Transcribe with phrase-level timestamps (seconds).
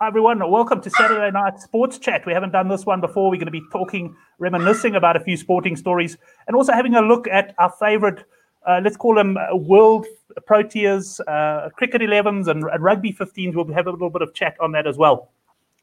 [0.00, 2.24] Hi everyone, welcome to Saturday Night Sports Chat.
[2.24, 3.30] We haven't done this one before.
[3.30, 7.00] We're going to be talking, reminiscing about a few sporting stories, and also having a
[7.00, 8.22] look at our favourite,
[8.64, 10.06] uh, let's call them uh, world
[10.48, 13.56] Proteas, uh, cricket 11s, and, and, rugby 15s.
[13.56, 15.32] We'll have a little bit of chat on that as well.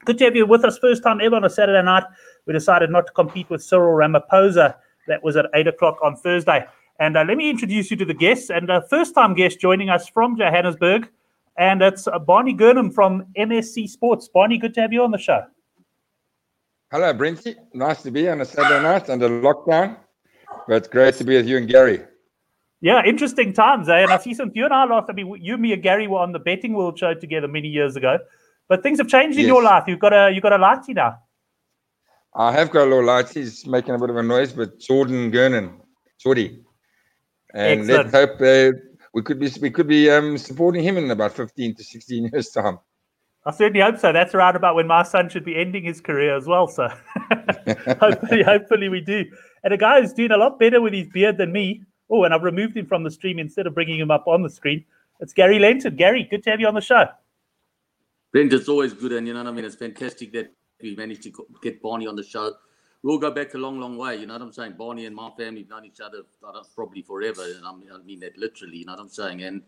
[0.05, 0.77] Good to have you with us.
[0.77, 2.05] First time ever on a Saturday night.
[2.45, 4.75] We decided not to compete with Cyril Ramaphosa.
[5.09, 6.65] That was at 8 o'clock on Thursday.
[6.99, 8.49] And uh, let me introduce you to the guests.
[8.49, 11.09] And uh, first time guest joining us from Johannesburg
[11.57, 14.29] and it's uh, Barney Gurnham from MSC Sports.
[14.33, 15.43] Barney, good to have you on the show.
[16.91, 17.55] Hello, Brinty.
[17.73, 19.97] Nice to be on a Saturday night under lockdown,
[20.67, 22.01] but great to be with you and Gary.
[22.81, 24.03] Yeah, interesting times, eh?
[24.03, 26.19] And I see since you and I last, I mean, you, me, and Gary were
[26.19, 28.19] on the Betting World show together many years ago,
[28.67, 29.47] but things have changed in yes.
[29.47, 29.85] your life.
[29.87, 31.17] You've got a you've got a lighty now.
[32.35, 33.35] I have got a little lighty.
[33.35, 35.73] He's making a bit of a noise, but Jordan Gurnan,
[36.19, 36.63] Jordy.
[37.53, 38.13] And Excellent.
[38.13, 38.77] let's hope uh,
[39.15, 42.49] we could be we could be um, supporting him in about 15 to 16 years
[42.49, 42.77] time.
[43.45, 44.11] I certainly hope so.
[44.11, 46.67] That's around about when my son should be ending his career as well.
[46.67, 46.89] So
[47.99, 49.23] hopefully, hopefully we do.
[49.63, 51.81] And a guy who's doing a lot better with his beard than me.
[52.09, 54.49] Oh, and I've removed him from the stream instead of bringing him up on the
[54.49, 54.83] screen.
[55.21, 55.95] It's Gary Lenton.
[55.95, 57.07] Gary, good to have you on the show.
[58.33, 59.63] Brent, it's always good, and you know what I mean.
[59.63, 60.51] It's fantastic that
[60.81, 62.51] we managed to get Barney on the show
[63.05, 64.15] we all go back a long, long way.
[64.15, 64.73] You know what I'm saying?
[64.79, 66.23] Barney and my family have known each other
[66.73, 67.43] probably forever.
[67.43, 67.71] And I
[68.03, 68.77] mean, that literally.
[68.77, 69.43] You know what I'm saying?
[69.43, 69.61] And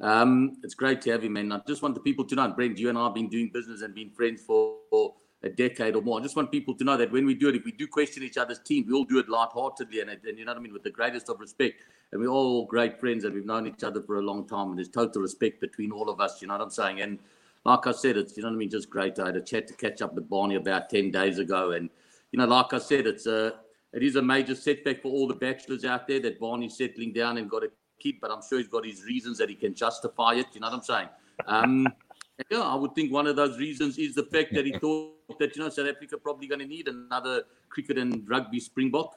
[0.00, 1.52] um, it's great to have him, man.
[1.52, 3.82] I just want the people to know, Brent, you and I have been doing business
[3.82, 6.18] and been friends for, for a decade or more.
[6.18, 8.22] I just want people to know that when we do it, if we do question
[8.22, 10.72] each other's team, we all do it lightheartedly and, and you know what I mean,
[10.72, 11.82] with the greatest of respect.
[12.12, 14.70] And we're all great friends and we've known each other for a long time.
[14.70, 16.40] And there's total respect between all of us.
[16.40, 17.02] You know what I'm saying?
[17.02, 17.18] And
[17.66, 19.18] like I said, it's you know what I mean, just great.
[19.18, 21.90] I had a chat to catch up with Barney about ten days ago, and
[22.32, 23.54] you know, like I said, it's a
[23.92, 27.38] it is a major setback for all the bachelors out there that Barney's settling down
[27.38, 30.34] and got a kid, but I'm sure he's got his reasons that he can justify
[30.34, 30.46] it.
[30.52, 31.08] You know what I'm saying?
[31.46, 31.88] Um,
[32.50, 35.56] yeah, I would think one of those reasons is the fact that he thought that
[35.56, 39.16] you know South Africa probably going to need another cricket and rugby springbok.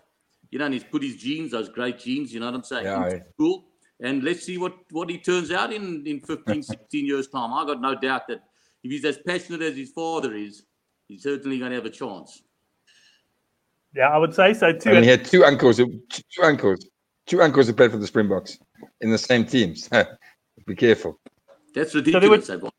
[0.49, 2.33] You know, and he's put his genes, those great genes.
[2.33, 2.85] You know what I'm saying?
[2.85, 3.65] Yeah, cool.
[4.01, 7.53] And let's see what what he turns out in in 15, 16 years time.
[7.53, 8.43] I got no doubt that
[8.83, 10.63] if he's as passionate as his father is,
[11.07, 12.41] he's certainly going to have a chance.
[13.95, 14.91] Yeah, I would say so too.
[14.91, 16.87] And he had two uncles, two uncles,
[17.25, 18.57] two uncles who played for the Springboks
[19.01, 19.89] in the same teams.
[20.67, 21.19] Be careful.
[21.73, 22.47] That's ridiculous.
[22.47, 22.71] So would...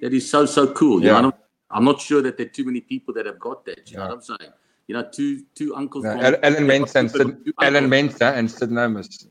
[0.00, 1.02] That is so so cool.
[1.02, 1.16] Yeah.
[1.16, 1.32] You know,
[1.70, 3.90] I'm not sure that there are too many people that have got that.
[3.90, 4.04] You yeah.
[4.04, 4.52] know what I'm saying?
[4.86, 6.04] You know, two two uncles.
[6.04, 9.26] No, from, Alan Mensah and Sid, Alan Mensah and Sid Nomis.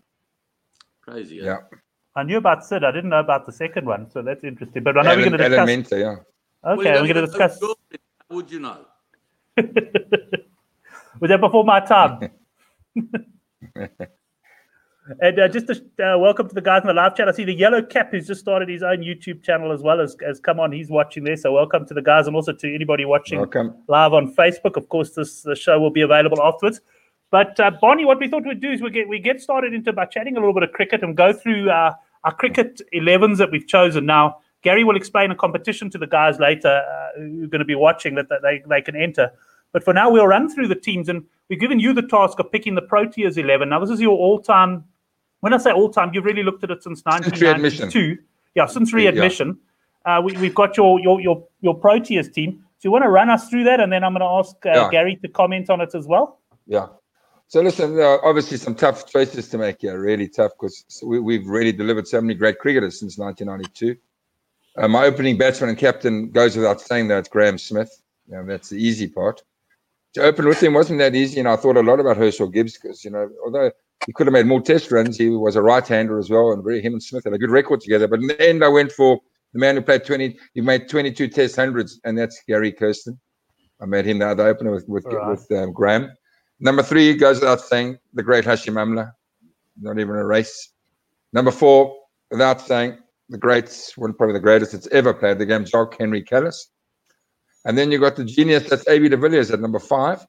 [1.02, 1.38] Crazy.
[1.38, 1.44] Yeah.
[1.44, 1.78] yeah.
[2.16, 2.84] I knew about Sid.
[2.84, 4.84] I didn't know about the second one, so that's interesting.
[4.84, 5.70] But I know Alan, we're going to discuss.
[5.70, 6.72] Alan Mensah, yeah.
[6.72, 7.60] Okay, well, we're going to discuss.
[7.62, 8.86] How would you know?
[11.20, 12.30] Was that before my time?
[15.20, 17.28] and uh, just to, uh, welcome to the guys in the live chat.
[17.28, 20.16] I see the yellow cap who's just started his own YouTube channel as well as,
[20.26, 20.72] as come on.
[20.72, 21.36] He's watching there.
[21.36, 23.76] So welcome to the guys and also to anybody watching welcome.
[23.88, 24.78] live on Facebook.
[24.78, 26.82] Of course, this the show will be available afterwards.
[27.30, 29.94] But uh, Bonnie, what we thought we'd do is we get we get started into
[29.94, 31.94] by chatting a little bit of cricket and go through uh,
[32.24, 34.38] our cricket 11s that we've chosen now.
[34.64, 37.74] Gary will explain a competition to the guys later uh, who are going to be
[37.74, 39.32] watching that, that they, they can enter.
[39.74, 42.52] But for now, we'll run through the teams, and we've given you the task of
[42.52, 43.70] picking the Proteas 11.
[43.70, 44.84] Now, this is your all-time.
[45.40, 48.18] When I say all-time, you've really looked at it since 1992.
[48.54, 49.58] Yeah, since readmission.
[50.06, 50.18] Yeah.
[50.18, 52.66] Uh, we, have got your your your your Proteas team.
[52.80, 54.72] So you want to run us through that, and then I'm going to ask uh,
[54.72, 54.90] yeah.
[54.90, 56.40] Gary to comment on it as well.
[56.66, 56.88] Yeah.
[57.48, 61.46] So listen, uh, obviously some tough choices to make here, really tough because we, have
[61.46, 64.00] really delivered so many great cricketers since 1992.
[64.78, 68.02] Uh, my opening batsman and captain goes without saying that Graeme Smith.
[68.28, 69.44] You know, that's the easy part
[70.14, 71.40] to open with him wasn't that easy.
[71.40, 73.72] And I thought a lot about Herschel Gibbs because, you know, although
[74.06, 76.52] he could have made more test runs, he was a right hander as well.
[76.52, 78.08] And very, him and Smith had a good record together.
[78.08, 79.20] But in the end, I went for
[79.54, 83.20] the man who played 20, he made 22 test hundreds, and that's Gary Kirsten.
[83.82, 85.30] I made him the other opener with, with, right.
[85.30, 86.10] with um, Graeme.
[86.60, 89.12] Number three goes without saying, the great Hashim Amla.
[89.82, 90.74] Not even a race.
[91.34, 91.96] Number four,
[92.30, 92.98] without saying,
[93.30, 96.68] the greats, one probably the greatest that's ever played the game, Jacques Henry Kallis.
[97.66, 100.26] And then you got the genius that's AB de Villiers at number five.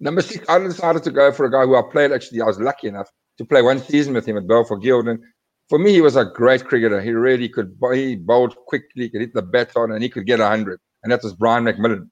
[0.00, 2.40] Number six, I decided to go for a guy who I played actually.
[2.40, 5.08] I was lucky enough to play one season with him at Balfour Guild.
[5.08, 5.20] And
[5.68, 7.00] for me, he was a great cricketer.
[7.00, 10.40] He really could, he bowled quickly, could hit the bat on, and he could get
[10.40, 10.80] 100.
[11.02, 12.08] And that was Brian McMillan.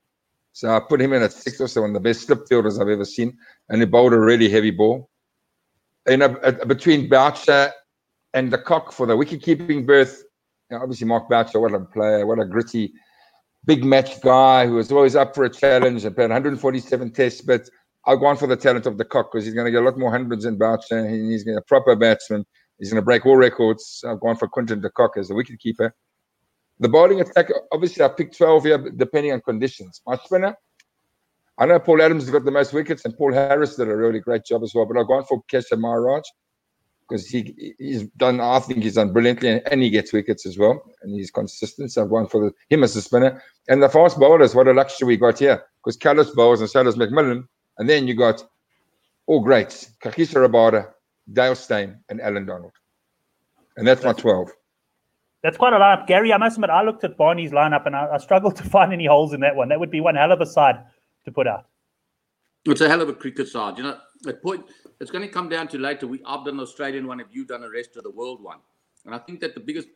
[0.52, 2.78] So I put him in at six or so, one of the best slip fielders
[2.78, 3.36] I've ever seen.
[3.68, 5.10] And he bowled a really heavy ball.
[6.08, 7.72] A, a, between Boucher
[8.32, 10.22] and de Kock for the wicket keeping berth,
[10.70, 12.92] you know, obviously Mark Boucher, what a player, what a gritty
[13.66, 17.40] big match guy who was always up for a challenge and played 147 tests.
[17.40, 17.68] But
[18.06, 19.98] I've gone for the talent of de Kock because he's going to get a lot
[19.98, 20.98] more hundreds in Boucher.
[20.98, 22.46] And he's going to a proper batsman.
[22.78, 24.04] He's going to break all records.
[24.06, 25.90] I've gone for Quinton de Kock as the wicketkeeper.
[26.78, 30.02] The bowling attack, obviously, I picked 12 here, depending on conditions.
[30.06, 30.54] My spinner,
[31.58, 34.20] I know Paul Adams has got the most wickets, and Paul Harris did a really
[34.20, 34.84] great job as well.
[34.84, 36.22] But I've gone for Keshav Maharaj
[37.08, 38.40] because he he's done.
[38.40, 41.92] I think he's done brilliantly, and, and, he gets wickets as well, and he's consistent.
[41.92, 43.42] So I've gone for the, him as a spinner.
[43.68, 46.82] And the fast bowlers, what a luxury we got here because Kallis bowls and so
[46.82, 47.46] does McMillan,
[47.78, 48.44] and then you got
[49.26, 50.92] all greats: Kagiso Rabada,
[51.32, 52.72] Dale Steyn, and Allan Donald,
[53.76, 54.50] and that's my twelve.
[55.42, 56.32] That's quite a lineup, Gary.
[56.32, 59.06] I must admit, I looked at Barney's lineup and I, I struggled to find any
[59.06, 59.68] holes in that one.
[59.68, 60.82] That would be one hell of a side
[61.24, 61.66] to put out.
[62.64, 63.78] It's a hell of a cricket side.
[63.78, 64.64] You know, at point
[65.00, 66.06] it's going to come down to later.
[66.06, 67.18] We I've done an Australian one.
[67.18, 68.58] Have you done a rest of the world one?
[69.04, 69.88] And I think that the biggest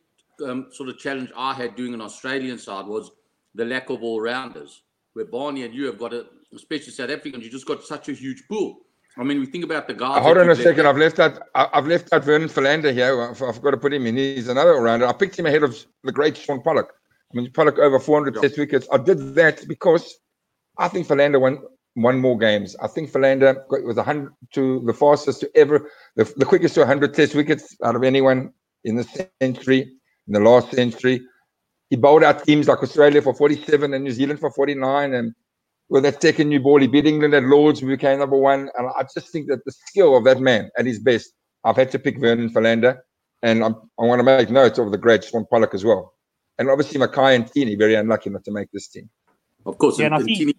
[0.45, 3.11] um, sort of challenge I had doing an Australian side was
[3.55, 4.83] the lack of all rounders.
[5.13, 6.25] Where Barney and you have got a,
[6.55, 8.79] especially South Africans, you just got such a huge pool.
[9.17, 10.21] I mean, we think about the guys.
[10.21, 10.87] Hold on a second.
[10.87, 11.41] I've left out.
[11.53, 13.21] I've left out Vernon Philander here.
[13.21, 14.15] I've, I've got to put him in.
[14.15, 15.05] He's another all-rounder.
[15.05, 16.93] I picked him ahead of the great Shaun Pollock.
[17.33, 18.41] I mean, Pollock over 400 yeah.
[18.41, 18.87] test wickets.
[18.91, 20.17] I did that because
[20.77, 21.59] I think Philander won
[21.95, 22.75] one more games.
[22.81, 27.13] I think Philander was 100 to the fastest to ever, the, the quickest to 100
[27.13, 28.53] test wickets out of anyone
[28.83, 29.81] in the century,
[30.27, 31.21] in the last century.
[31.89, 35.13] He bowled out teams like Australia for 47 and New Zealand for 49.
[35.13, 35.33] And
[35.89, 38.69] with that second new ball, he beat England at Lords, we became number one.
[38.77, 41.33] And I just think that the skill of that man at his best,
[41.65, 43.03] I've had to pick Vernon Philander.
[43.43, 46.13] And I'm, i want to make notes of the great Shaun Pollock as well.
[46.57, 49.09] And obviously, Makhaya Ntini, very unlucky not to make this team.
[49.65, 50.53] Of course, yeah, and, and Ntini,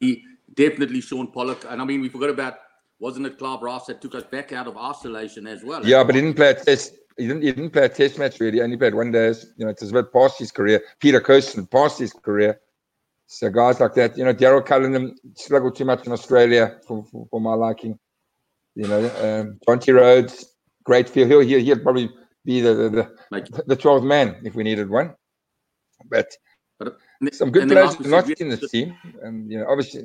[0.00, 1.64] he, definitely Shaun Pollock.
[1.68, 2.54] And I mean, we forgot about
[2.98, 5.84] wasn't it Clive Rice that took us back out of isolation as well?
[5.84, 6.94] Yeah, but he didn't play a test.
[7.18, 7.42] He didn't.
[7.42, 8.58] He didn't play a test match really.
[8.58, 9.34] He only played one day.
[9.56, 10.82] You know, it's about past his career.
[11.00, 12.60] Peter Kirsten past his career.
[13.26, 17.26] So guys like that, you know, Daryl Cullinan struggled too much in Australia for, for,
[17.30, 17.98] for my liking.
[18.74, 21.28] You know, um, Jonty Rhodes, great field.
[21.28, 22.10] He'll, he'll, he'll probably
[22.44, 25.14] be the the, the, the 12th man if we needed one.
[26.10, 26.28] But,
[26.78, 26.98] but
[27.32, 30.04] some good players not in this team, and you know, obviously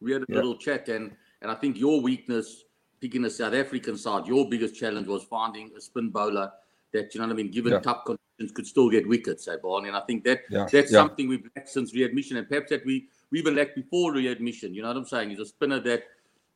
[0.00, 0.36] we had a yeah.
[0.36, 1.12] little chat, and
[1.42, 2.64] and I think your weakness,
[3.00, 6.52] picking the South African side, your biggest challenge was finding a spin bowler
[6.92, 7.80] that you know what I mean, given yeah.
[7.80, 9.88] tough conditions, could still get wickets, say Barney.
[9.88, 10.66] And I think that yeah.
[10.70, 14.74] that's something we've lacked since readmission, and perhaps that we we even lacked before readmission.
[14.74, 15.30] You know what I'm saying?
[15.30, 16.04] He's a spinner that,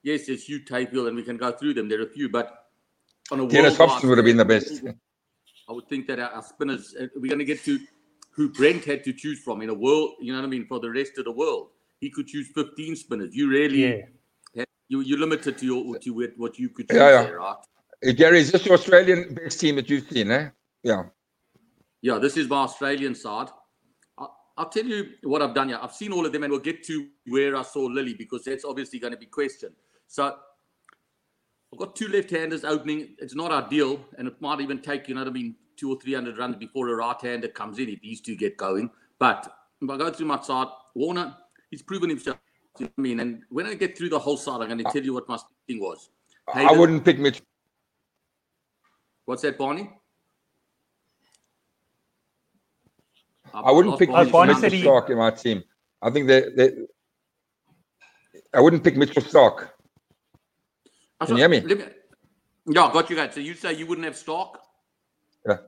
[0.02, 1.88] yes, there's Hugh Tayfield, and we can go through them.
[1.88, 2.66] There are a few, but
[3.30, 4.82] on a Denys Hobson would have been the best.
[5.68, 7.78] I would think that our, our spinners, uh, we're going to get to
[8.32, 10.80] who Brent had to choose from in a world, you know what I mean, for
[10.80, 11.68] the rest of the world
[12.04, 13.34] he could choose 15 spinners.
[13.34, 14.02] You really, yeah.
[14.56, 17.22] have, you, you're limited to your to what you could choose yeah, yeah.
[17.24, 17.56] There, right?
[18.02, 20.50] Hey, Gary, is this the Australian best team that you've seen, eh?
[20.82, 21.04] Yeah.
[22.02, 23.48] Yeah, this is my Australian side.
[24.18, 25.78] I'll, I'll tell you what I've done here.
[25.80, 28.66] I've seen all of them, and we'll get to where I saw Lillee because that's
[28.66, 29.74] obviously going to be questioned.
[30.06, 30.36] So
[31.72, 33.16] I've got two left-handers opening.
[33.18, 35.98] It's not ideal, and it might even take you know what I mean, two or
[35.98, 38.90] three hundred runs before a right-hander comes in if these two get going.
[39.18, 41.34] But if I go through my side, Warner,
[41.74, 42.38] he's proven himself.
[42.78, 44.86] You know I mean, and when I get through the whole side, I'm going to
[44.86, 46.10] uh, tell you what my thing was.
[46.52, 47.42] Hayden, I wouldn't pick Mitch.
[49.24, 49.90] What's that, Barney?
[53.52, 55.62] I wouldn't pick Mitchell Starc in my team.
[56.02, 56.72] I think that they,
[58.52, 59.68] I wouldn't pick Mitchell Starc.
[61.20, 61.60] Can you hear me?
[61.60, 61.84] me?
[62.66, 63.34] Yeah, got you guys.
[63.34, 64.56] So you say you wouldn't have Starc?
[65.48, 65.58] Yeah.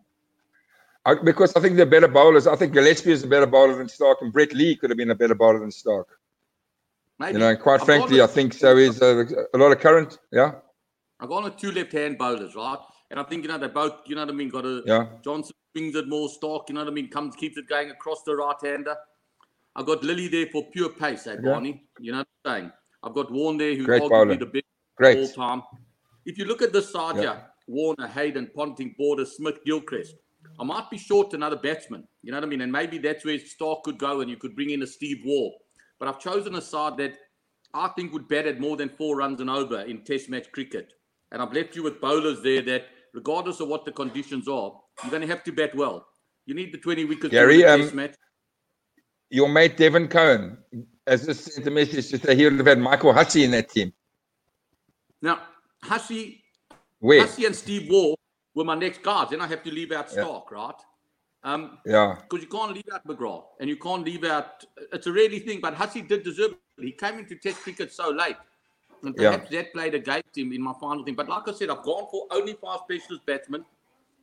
[1.06, 2.48] I, because I think they're better bowlers.
[2.48, 5.12] I think Gillespie is a better bowler than Starc, and Brett Lee could have been
[5.12, 6.04] a better bowler than Starc.
[7.18, 7.34] Maybe.
[7.34, 10.18] You know, and quite I've frankly, I think so is a, a lot of current.
[10.32, 10.52] Yeah.
[11.20, 12.78] I've gone with two left-hand bowlers, right?
[13.10, 15.06] And I think you know they both, you know what I mean, got a yeah.
[15.24, 18.22] Johnson swings it more Starc, you know what I mean, comes keeps it going across
[18.24, 18.96] the right-hander.
[19.76, 21.84] I've got Lillee there for pure pace, eh, Barney?
[22.00, 22.72] You know what I'm saying?
[23.02, 24.36] I've got Warne there, who's arguably bowler.
[24.36, 24.64] the best
[24.96, 25.18] Great.
[25.18, 25.62] all time.
[26.24, 27.22] If you look at this side yeah.
[27.22, 30.16] here, Warner, Hayden, Ponting, Border, Smith, Gilchrist.
[30.58, 32.06] I might be short another batsman.
[32.22, 32.62] You know what I mean?
[32.62, 35.50] And maybe that's where Starc could go and you could bring in a Steve Waugh.
[35.98, 37.16] But I've chosen a side that
[37.74, 40.92] I think would bat at more than four runs and over in Test match cricket.
[41.32, 44.72] And I've left you with bowlers there that, regardless of what the conditions are,
[45.02, 46.06] you're going to have to bat well.
[46.46, 48.14] You need the 20 wickets Gary, um, Test match.
[49.30, 50.58] Your mate Devon Cohen
[51.06, 53.68] has just sent a message to say he would have had Michael Hussey in that
[53.68, 53.92] team.
[55.20, 55.40] Now,
[55.82, 56.44] Hussey,
[57.00, 57.22] Where?
[57.22, 58.15] Hussey and Steve Waugh
[58.56, 59.30] were my next guards.
[59.30, 60.56] Then I have to leave out Starc, yeah.
[60.56, 60.74] right?
[61.44, 62.16] Um, yeah.
[62.22, 64.64] Because you can't leave out McGrath and you can't leave out.
[64.92, 66.84] It's a really thing, but Hussey did deserve it.
[66.84, 68.36] He came into Test cricket so late.
[69.02, 69.62] And perhaps yeah.
[69.62, 71.14] that played against him in my final thing.
[71.14, 73.64] But like I said, I've gone for only five specialist batsmen.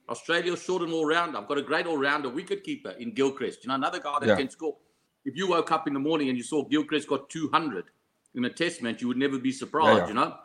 [0.10, 1.38] Australia's short and all round.
[1.38, 3.64] I've got a great all rounder wicket keeper in Gilchrist.
[3.64, 4.36] You know, another guy that yeah.
[4.36, 4.76] can score.
[5.24, 7.86] If you woke up in the morning and you saw Gilchrist got 200
[8.34, 10.36] in a test match, you would never be surprised, yeah, you know.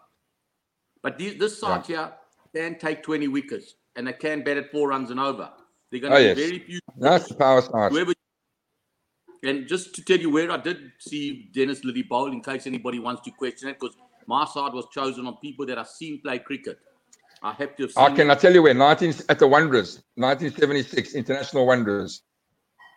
[1.03, 2.13] But this side here
[2.59, 5.51] can take 20 wickets and they can bat at four runs and over.
[5.91, 6.49] They're going to Oh, be yes.
[6.49, 6.81] very few.
[6.99, 7.93] That's the power side.
[7.93, 8.13] Whoever,
[9.45, 12.99] and just to tell you where I did see Dennis Lillee bowl, in case anybody
[12.99, 13.97] wants to question it, because
[14.27, 16.79] my side was chosen on people that I've seen play cricket.
[17.43, 20.03] I have to have seen I can I tell you where 19 at the Wanderers,
[20.17, 22.23] 1976 International Wanderers.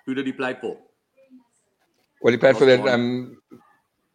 [0.07, 0.77] who did he play for?
[2.23, 2.87] Well, he played for that.
[2.87, 3.37] Um,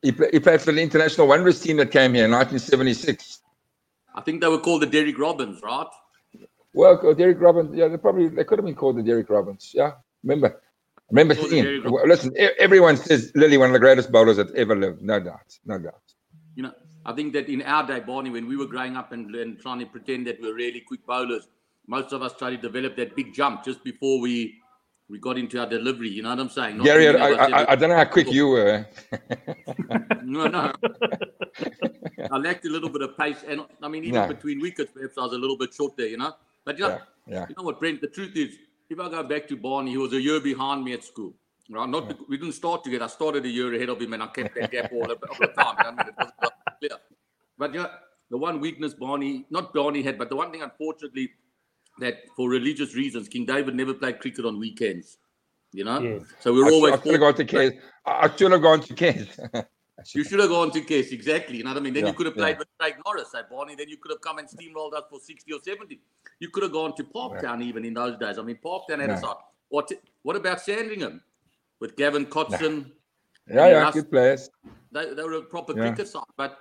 [0.02, 3.40] he, play, he played for the International Wanderers team that came here in 1976.
[4.16, 5.86] I think they were called the Derrick Robins, right?
[6.72, 7.76] Well, uh, Derrick Robins.
[7.76, 9.72] Yeah, they probably they could have been called the Derrick Robins.
[9.74, 9.92] Yeah,
[10.22, 10.60] remember,
[11.10, 11.82] remember seeing.
[12.06, 15.02] Listen, everyone says Lillee one of the greatest bowlers that ever lived.
[15.02, 16.00] No doubt, no doubt.
[16.54, 16.72] You know,
[17.04, 19.78] I think that in our day, Barney, when we were growing up and, and trying
[19.80, 21.48] to pretend that we we're really quick bowlers,
[21.86, 24.60] most of us tried to develop that big jump just before we
[25.08, 26.08] we got into our delivery.
[26.08, 26.78] You know what I'm saying?
[26.78, 28.86] Not Gary, I, many of us I, I, don't know how quick you were.
[30.24, 30.72] No, no.
[32.32, 34.26] I lacked a little bit of pace, and I mean, even No.
[34.26, 36.32] between wickets, perhaps I was a little bit short there, you know.
[36.64, 36.98] But you know,
[37.28, 37.46] Yeah, yeah.
[37.48, 38.00] you know what, Brent?
[38.00, 38.56] The truth is,
[38.90, 41.32] if I go back to Barney, he was a year behind me at school.
[41.70, 41.88] Right?
[41.88, 43.04] Not bec- we didn't start together.
[43.04, 45.36] I started a year ahead of him, and I kept that gap all the, all
[45.38, 45.76] the time.
[45.78, 46.34] I mean, it wasn't
[46.80, 46.98] clear.
[47.56, 47.90] But you know,
[48.30, 51.30] the one weakness Barney, not Barney had, but the one thing, unfortunately,
[52.00, 55.18] that for religious reasons, King David never played cricket on weekends.
[55.72, 56.22] You know, Yes.
[56.40, 56.94] so we I, were always.
[56.94, 57.74] I should have gone to Cairns.
[58.06, 59.40] I should have gone to Cairns.
[60.14, 61.56] You should have gone to Case, exactly.
[61.56, 61.94] You know what I mean?
[61.94, 62.42] Then Yeah, you could have yeah.
[62.44, 63.74] played with Craig Norris at Barney.
[63.74, 65.98] Then you could have come and steamrolled us for 60 or 70.
[66.38, 68.38] You could have gone to Parktown even in those days.
[68.38, 69.20] I mean, Parktown had a Yeah.
[69.20, 69.36] side.
[69.70, 69.90] What,
[70.22, 71.22] what about Sandringham
[71.80, 72.92] with Gavin Cotson?
[73.48, 74.50] yeah, yeah, Russ- good players.
[74.92, 75.88] They, they were a proper Yeah.
[75.88, 76.24] cricket side.
[76.36, 76.58] But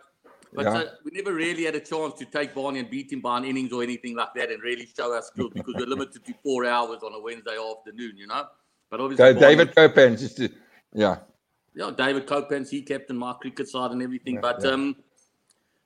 [0.55, 0.73] but Yeah.
[0.81, 3.45] so we never really had a chance to take Barney and beat him by an
[3.45, 6.65] innings or anything like that and really show our skills because we're limited to four
[6.65, 8.45] hours on a Wednesday afternoon, you know?
[8.89, 10.49] But obviously, So David Copan, just to,
[10.93, 11.17] yeah.
[11.75, 14.35] yeah, David Copens, he captained my cricket side and everything.
[14.35, 14.71] Yeah, but yeah.
[14.71, 14.95] um,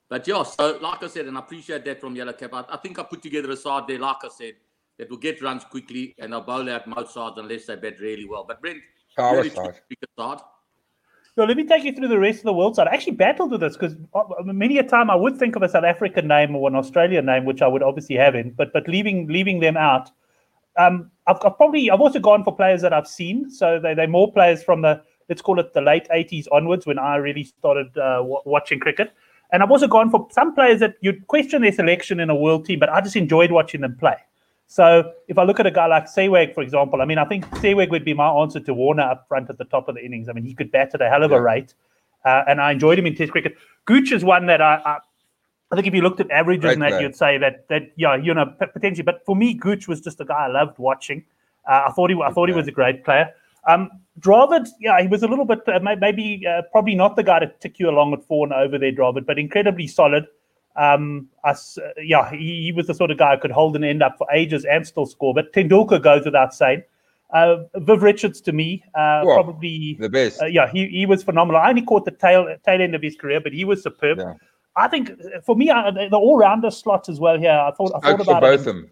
[0.10, 2.54] but yeah, so like I said, and I appreciate that from Yellow Cap.
[2.54, 4.54] I, I think I put together a side there, like I said,
[4.98, 8.26] that will get runs quickly and they'll bowl out most sides unless they bat really
[8.26, 8.44] well.
[8.48, 8.80] But Brent,
[9.16, 9.80] Power really side.
[9.88, 10.40] cricket side.
[11.36, 12.88] So let me take you through the rest of the world side.
[12.88, 13.96] I actually battled with this because
[14.44, 17.46] many a time I would think of a South African name or an Australian name,
[17.46, 20.10] which I would obviously have in, but but leaving leaving them out.
[20.78, 23.50] Um, I've, I've probably I've also gone for players that I've seen.
[23.50, 27.00] So they they're more players from the let's call it the late '80s onwards when
[27.00, 29.14] I really started uh, w- watching cricket.
[29.52, 32.66] And I've also gone for some players that you'd question their selection in a world
[32.66, 34.16] team, but I just enjoyed watching them play.
[34.72, 37.44] So if I look at a guy like Sehwag, for example, I mean, I think
[37.56, 40.30] Sehwag would be my answer to Warner up front at the top of the innings.
[40.30, 41.74] I mean, he could bat at a hell of a rate,
[42.24, 43.58] uh, and I enjoyed him in Test cricket.
[43.86, 44.98] Gooch is one that I, I,
[45.72, 47.02] I think if you looked at averages Great and that, player.
[47.02, 49.02] you'd say that that yeah, you know, p- potentially.
[49.02, 51.26] But for me, Gooch was just a guy I loved watching.
[51.68, 53.34] Uh, I thought he, I thought he was a great player.
[53.68, 57.40] Um, Dravid, yeah, he was a little bit uh, maybe uh, probably not the guy
[57.40, 60.28] to tick you along at four and over there, Dravid, but incredibly solid.
[60.76, 61.54] Um, uh,
[62.02, 64.28] yeah, he, he was the sort of guy who could hold an end up for
[64.32, 65.34] ages and still score.
[65.34, 66.84] But Tendulkar goes without saying.
[67.32, 70.42] Uh, Viv Richards to me, uh, Well, probably The best.
[70.42, 71.62] uh, yeah, he, he was phenomenal.
[71.62, 74.18] I only caught the tail tail end of his career, but he was superb.
[74.18, 74.34] Yeah.
[74.76, 77.52] I think uh, for me, uh, the all rounder slot as well here.
[77.52, 78.90] I thought I thought about both of them.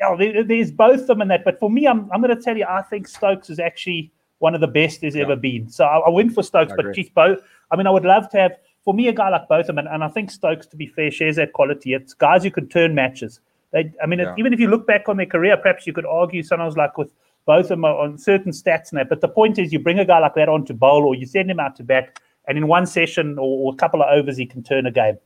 [0.00, 1.44] Yeah, there, there's both of them in that.
[1.44, 4.54] But for me, I'm I'm going to tell you, I think Stokes is actually one
[4.54, 5.68] of the best there's ever been.
[5.68, 7.38] So I, I went for Stokes, I but geez, both.
[7.70, 8.52] I mean, I would love to have
[8.84, 11.10] for me a guy like both of them, and, I think Stokes, to be fair,
[11.10, 11.94] shares that quality.
[11.94, 13.40] It's guys who can turn matches.
[13.72, 14.34] They, I mean, Yeah.
[14.38, 17.12] even if you look back on their career, perhaps you could argue sometimes like with
[17.46, 19.08] both of them on certain stats and that.
[19.08, 21.26] But the point is, you bring a guy like that on to bowl, or you
[21.26, 22.18] send him out to bat,
[22.48, 25.18] and in one session or, or a couple of overs, he can turn a game.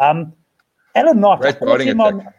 [0.00, 0.32] Um,
[0.94, 2.34] Alan Knott, Great him on- attack.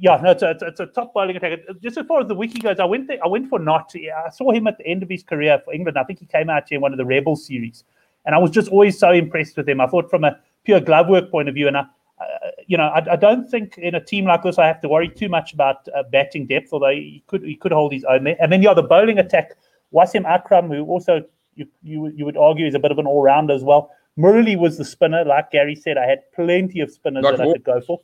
[0.00, 1.60] yeah, no, it's a, it's a- it's a top bowling attack.
[1.82, 3.92] Just as far as the wiki goes, I went there, I went for Knott.
[3.94, 5.98] I saw him at the end of his career for England.
[5.98, 7.84] I think he came out here in one of the Rebel series,
[8.28, 9.80] and I was just always so impressed with him.
[9.80, 12.88] I thought from a pure glove work point of view, and I, uh, you know,
[12.88, 15.54] I, I don't think in a team like this I have to worry too much
[15.54, 18.36] about uh, batting depth, although he could he could hold his own there.
[18.38, 19.56] And then yeah, the bowling attack,
[19.94, 23.22] Wasim Akram, who also you you, you would argue is a bit of an all
[23.22, 23.90] rounder as well.
[24.18, 25.96] Murali was the spinner, like Gary said.
[25.96, 27.98] I had plenty of spinners Not that I could go for.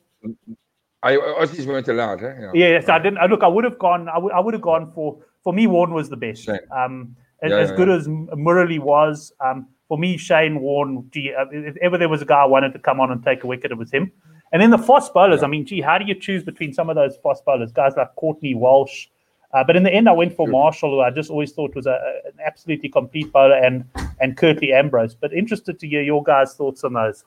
[1.03, 2.23] I, Aussies weren't allowed.
[2.23, 2.33] Eh?
[2.39, 2.51] Yeah.
[2.55, 3.19] Yes, I didn't.
[3.29, 4.09] Look, I would have gone.
[4.09, 4.33] I would.
[4.33, 5.19] I would have gone for.
[5.43, 6.49] For me, Warne was the best.
[6.75, 7.95] Um, as, Yeah, as yeah, good yeah.
[7.95, 12.25] as Murali was, um, for me, Shane Warne, Gee, uh, if ever there was a
[12.25, 14.11] guy I wanted to come on and take a wicket, it was him.
[14.51, 15.43] And then the fast bowlers.
[15.43, 17.71] I mean, gee, how do you choose between some of those fast bowlers?
[17.71, 19.07] Guys like Courtney Walsh.
[19.53, 20.53] Uh, but in the end, I went for True.
[20.53, 23.85] Marshall, who I just always thought was a, a- an absolutely complete bowler, and
[24.19, 25.15] and Curtly Ambrose.
[25.15, 27.25] But interested to hear your guys' thoughts on those.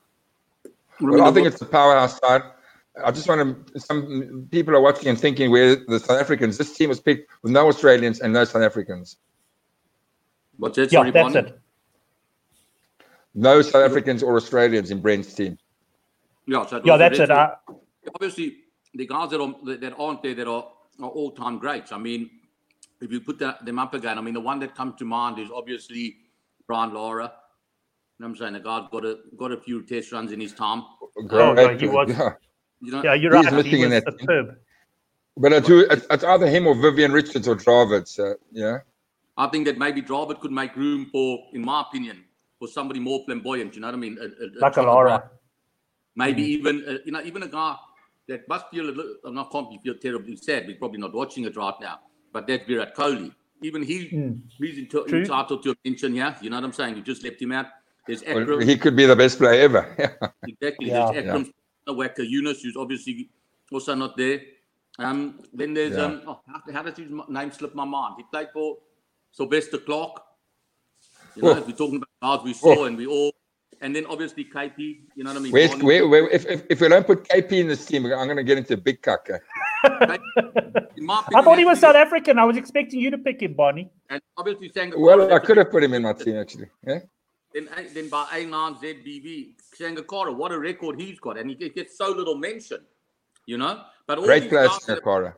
[1.01, 2.43] Well, I think it's a powerhouse side.
[3.05, 3.81] I just want to.
[3.81, 6.59] Some people are watching and thinking where the South Africans.
[6.59, 9.17] This team was picked with no Australians and no South Africans.
[10.57, 10.93] What's that?
[10.93, 11.61] Yeah, that's it.
[13.35, 15.59] No South Africans or Australians in Brent's team.
[16.47, 17.29] Yeah, so Yeah, that's it.
[17.29, 17.55] red I,
[18.15, 18.57] obviously
[18.95, 20.67] the guys that are that that aren't there that are,
[21.01, 21.93] are all time greats.
[21.93, 22.31] I mean,
[23.01, 25.39] if you put that, them up again, I mean, the one that comes to mind
[25.39, 26.17] is obviously
[26.67, 27.25] Brian Lara.
[27.25, 27.29] You
[28.27, 28.53] know what I'm saying?
[28.55, 30.83] The guy's got a got a few test runs in his time.
[31.03, 32.31] Oh, oh no, he was- yeah.
[32.81, 33.55] You know, Yeah, you're He's right.
[33.55, 34.21] missing He in was that.
[34.21, 34.57] superb.
[35.37, 38.09] But it's, who- it's, it's either him or Vivian Richards or Dravid.
[38.09, 38.79] So, uh, yeah.
[39.37, 42.25] I think that maybe Dravid could make room for, in my opinion,
[42.59, 43.75] for somebody more flamboyant.
[43.75, 44.19] You know what I mean?
[44.21, 45.09] A, a, a Like a Trevor Lara.
[45.19, 45.23] Bryan.
[46.17, 46.47] Maybe Mm.
[46.59, 47.77] even uh, you know even a guy
[48.29, 49.15] that must feel a little.
[49.25, 50.67] I'm not can't be feel terribly sad.
[50.67, 52.01] We're probably not watching it right now.
[52.33, 53.33] But that's Virat Kohli.
[53.63, 54.41] Even he Mm.
[54.59, 55.21] he's ento- True.
[55.21, 56.35] entitled to a mention here.
[56.43, 56.97] You know what I'm saying?
[56.97, 57.67] You just left him out.
[58.07, 59.83] There's Well, he could be the best player ever.
[60.49, 60.89] Exactly.
[60.89, 61.11] Yeah.
[61.13, 61.53] There's Akram
[61.89, 63.29] Waqar Younis, who's obviously
[63.71, 64.41] also not there.
[64.99, 66.05] Um, then there's Yeah.
[66.07, 68.15] um, oh, how, how does his name slip my mind?
[68.19, 68.79] He played for
[69.31, 70.23] Sylvester Clarke.
[71.37, 71.59] You know, Oh.
[71.59, 72.75] if we're talking about guys we Oh.
[72.75, 73.33] saw and we all,
[73.81, 75.01] and then obviously KP.
[75.15, 75.53] You know what I mean?
[75.53, 78.37] Where's, where, where, if, if, if we don't put KP in this team, I'm going
[78.37, 79.29] to get into a big cuck.
[79.31, 79.39] eh?
[80.97, 82.39] In my I thought he was South African.
[82.39, 83.91] I was expecting you to pick him, Bonnie.
[84.11, 86.67] And obviously, Sangakkara, Well, I could have put him in my team, actually.
[86.87, 87.01] Yeah.
[87.55, 92.11] Then, then by A9 ZBV, Sangakkara, what a record he's got, and he gets so
[92.11, 92.79] little mention.
[93.47, 95.35] You know, but all Great these player, guys have- Nakara.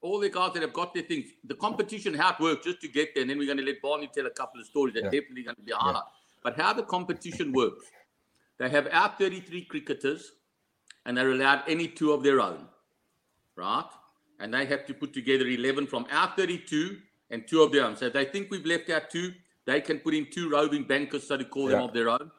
[0.00, 2.88] All the guys that have got their things, the competition, how it works, just to
[2.88, 5.04] get there, and then we're going to let Barney tell a couple of stories that
[5.04, 5.10] Yeah.
[5.10, 6.04] definitely going to be a highlight.
[6.42, 7.86] But how the competition works,
[8.58, 10.32] they have our 33 cricketers,
[11.04, 12.68] and they're allowed any two of their own,
[13.56, 13.88] right?
[14.38, 16.98] And they have to put together 11 from our 32
[17.30, 17.96] and two of their own.
[17.96, 21.26] So if they think we've left out two, they can put in two roving bankers,
[21.26, 21.84] so to call them, Yeah.
[21.86, 22.30] of their own.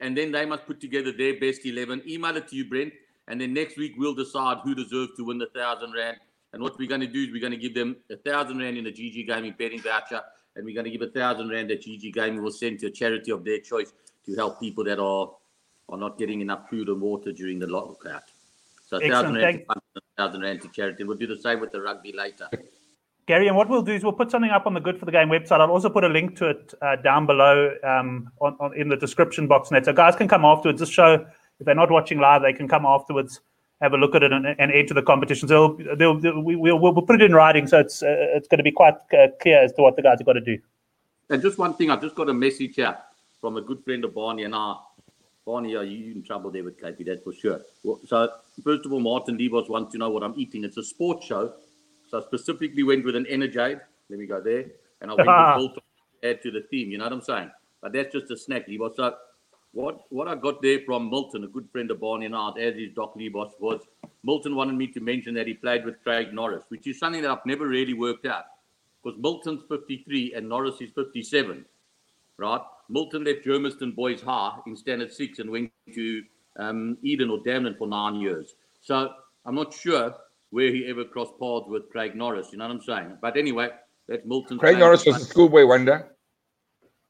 [0.00, 2.94] And then they must put together their best 11, email it to you, Brent.
[3.28, 6.18] And then next week we'll decide who deserves to win the thousand rand.
[6.52, 8.76] And what we're going to do is we're going to give them a thousand rand
[8.76, 10.20] in a GG Gaming betting voucher,
[10.54, 12.90] and we're going to give a thousand rand that GG Gaming will send to a
[12.90, 13.92] charity of their choice
[14.26, 15.30] to help people that are
[15.88, 18.22] are not getting enough food and water during the lockout.
[18.86, 21.04] So a thousand rand, to thousand rand to charity.
[21.04, 22.48] We'll do the same with the rugby later.
[23.26, 25.12] Gary, and what we'll do is we'll put something up on the Good for the
[25.12, 25.60] Game website.
[25.60, 28.96] I'll also put a link to it uh, down below um, on, on, in the
[28.96, 29.70] description box.
[29.70, 30.80] Net, so guys can come afterwards.
[30.80, 31.24] Just show
[31.60, 33.40] if they're not watching live, they can come afterwards,
[33.82, 35.48] have a look at it, and, and enter the competition.
[35.48, 38.58] So they'll, they'll, we, we'll, we'll put it in writing, so it's uh, it's going
[38.58, 40.58] to be quite uh, clear as to what the guys have got to do.
[41.28, 42.96] And just one thing, I've just got a message here
[43.40, 44.76] from a good friend of Barney and I.
[45.44, 47.04] Barney, are you in trouble there with KP?
[47.04, 47.60] That's for sure.
[47.82, 48.30] Well, so,
[48.62, 50.62] first of all, Martin Levos wants to know what I'm eating.
[50.62, 51.52] It's a sports show.
[52.08, 53.80] So, I specifically went with an Energade.
[54.08, 54.66] Let me go there.
[55.00, 55.82] And I went with Bolton
[56.22, 56.90] add to the theme.
[56.90, 57.50] You know what I'm saying?
[57.80, 58.96] But that's just a snack, Levos.
[58.96, 59.14] So,
[59.72, 62.76] what, what I got there from Milton, a good friend of Barney and I, as
[62.76, 63.80] is Doc Levos, was
[64.22, 67.30] Milton wanted me to mention that he played with Craig Norris, which is something that
[67.30, 68.44] I've never really worked out
[69.02, 71.64] because Milton's 53 and Norris is 57,
[72.36, 72.60] right?
[72.88, 76.22] Milton left Germiston Boys High in Standard 6 and went to
[76.58, 78.54] um, Eden or Damnon for nine years.
[78.80, 79.10] So
[79.46, 80.14] I'm not sure
[80.50, 83.18] where he ever crossed paths with Craig Norris, you know what I'm saying?
[83.22, 83.70] But anyway,
[84.06, 86.14] that's Milton's Craig Norris was a schoolboy wonder.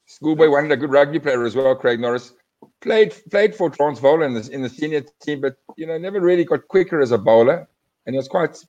[0.07, 1.75] Schoolboy wonder, good rugby player as well.
[1.75, 2.35] Craig Norris
[2.81, 6.45] played played for Transvaal in the in the senior team, but you know never really
[6.45, 7.69] got quicker as a bowler,
[8.07, 8.65] and he was quite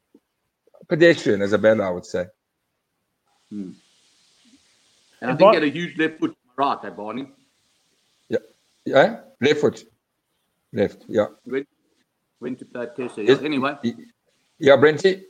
[0.88, 2.26] pedestrian as a bowler, I would say.
[3.52, 3.76] And
[5.22, 7.28] I think Bar- he had a huge left foot right, that Barney.
[8.30, 8.40] Yeah,
[8.86, 9.84] yeah, left foot,
[10.72, 11.06] left.
[11.08, 11.68] Yeah, Went,
[12.40, 13.24] went to play Tessa.
[13.24, 13.40] Yes.
[13.40, 13.46] Yeah.
[13.46, 13.76] Anyway,
[14.60, 15.24] yeah, Brenty.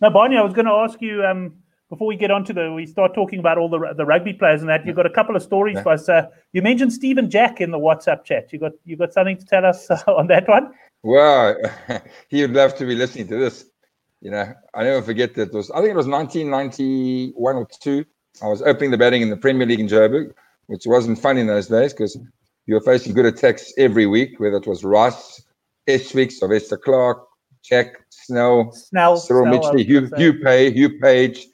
[0.00, 1.61] Now, Barney, I was going to ask you um,
[1.92, 4.62] before we get on to the, we start talking about all the the rugby players
[4.62, 4.86] and that.
[4.86, 5.82] You've got a couple of stories Yeah.
[5.82, 6.08] for us.
[6.08, 8.50] Uh, you mentioned Stephen Jack in the WhatsApp chat.
[8.50, 10.72] You got you got something to tell us uh, on that one?
[11.02, 11.54] Well,
[12.28, 13.66] he would love to be listening to this.
[14.22, 15.70] You know, I never forget that it was.
[15.72, 18.06] I think it was 1991 or two.
[18.42, 20.32] I was opening the batting in the Premier League in Joburg,
[20.68, 22.16] which wasn't fun in those days because
[22.64, 25.42] you were facing good attacks every week, whether it was Rice,
[25.86, 27.26] Eswick, Sylvester Clarke,
[27.62, 30.08] Jack Snell, Snell, Cyril Snell, was Hugh.
[30.16, 31.48] Hugh, Pay, Hugh Page,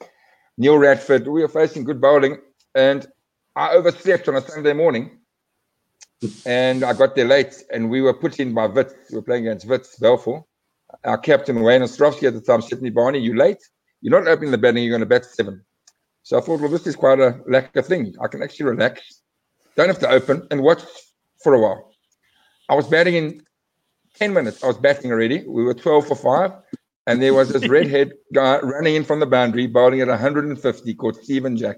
[0.59, 1.25] Neil Radford.
[1.25, 2.37] We were facing good bowling,
[2.75, 3.07] and
[3.55, 5.19] I overslept on a Sunday morning,
[6.45, 8.93] and I got there late, and we were put in by Wits.
[9.09, 10.43] We were playing against Wits, Belfour.
[11.05, 13.63] Our captain, Wayne Ostrovsky at the time, said to me, Barney, you late?
[14.01, 15.63] You're not opening the batting, you're going to bat seven.
[16.23, 18.13] So I thought, well, this is quite a lacquer thing.
[18.21, 19.21] I can actually relax,
[19.77, 20.83] don't have to open, and watch
[21.41, 21.93] for a while.
[22.67, 23.43] I was batting in
[24.15, 24.61] 10 minutes.
[24.61, 25.45] I was batting already.
[25.47, 26.51] We were 12 for five.
[27.09, 31.15] And there was this redhead guy running in from the boundary, bowling at 150, called
[31.15, 31.77] Stephen Jack,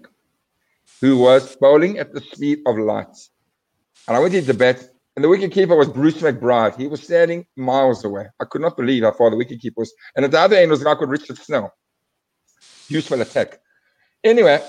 [0.99, 3.15] who was bowling at the speed of light.
[4.09, 6.75] And I went into bat, and the wicketkeeper was Bruce McBride.
[6.75, 8.25] He was standing miles away.
[8.41, 9.93] I could not believe how far the wicketkeeper was.
[10.17, 11.73] And at the other end was a guy called Richard Snell.
[12.89, 13.57] Useful attack.
[14.25, 14.61] Anyway,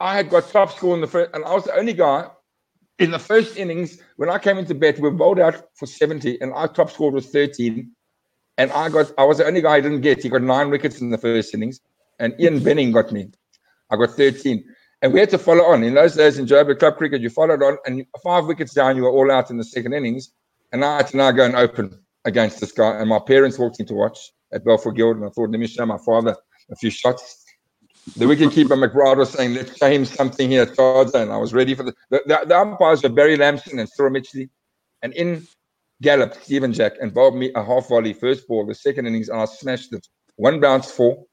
[0.00, 2.26] I had got top score in the first, and I was the only guy
[2.98, 3.98] in the first innings.
[4.16, 7.10] When I came into bat, we were bowled out for 70, and our top score
[7.10, 7.94] was 13.
[8.58, 10.22] And I got, I was the only guy I didn't get.
[10.22, 11.80] He got nine wickets in the first innings,
[12.18, 13.30] and Ian Benning got me.
[13.90, 14.64] I got 13.
[15.02, 15.82] And we had to follow on.
[15.82, 19.04] In those days in Joburg club cricket, you followed on, and five wickets down, you
[19.04, 20.30] were all out in the second innings.
[20.72, 22.98] And I had to now go and open against this guy.
[22.98, 25.66] And my parents walked in to watch at Balfour Guild, and I thought, let me
[25.66, 26.36] show my father
[26.70, 27.44] a few shots.
[28.16, 31.22] The wicketkeeper McBride was saying, let's show him something here, Tarzan.
[31.22, 34.12] And I was ready for the, the, the, the umpires were Barry Lambson and Cyril
[34.12, 34.48] Mitchley.
[35.02, 35.46] And in
[36.02, 39.40] galloped Stephen Jack and bowled me a half volley first ball, the second innings, and
[39.40, 40.06] I smashed it.
[40.36, 41.24] One bounce four,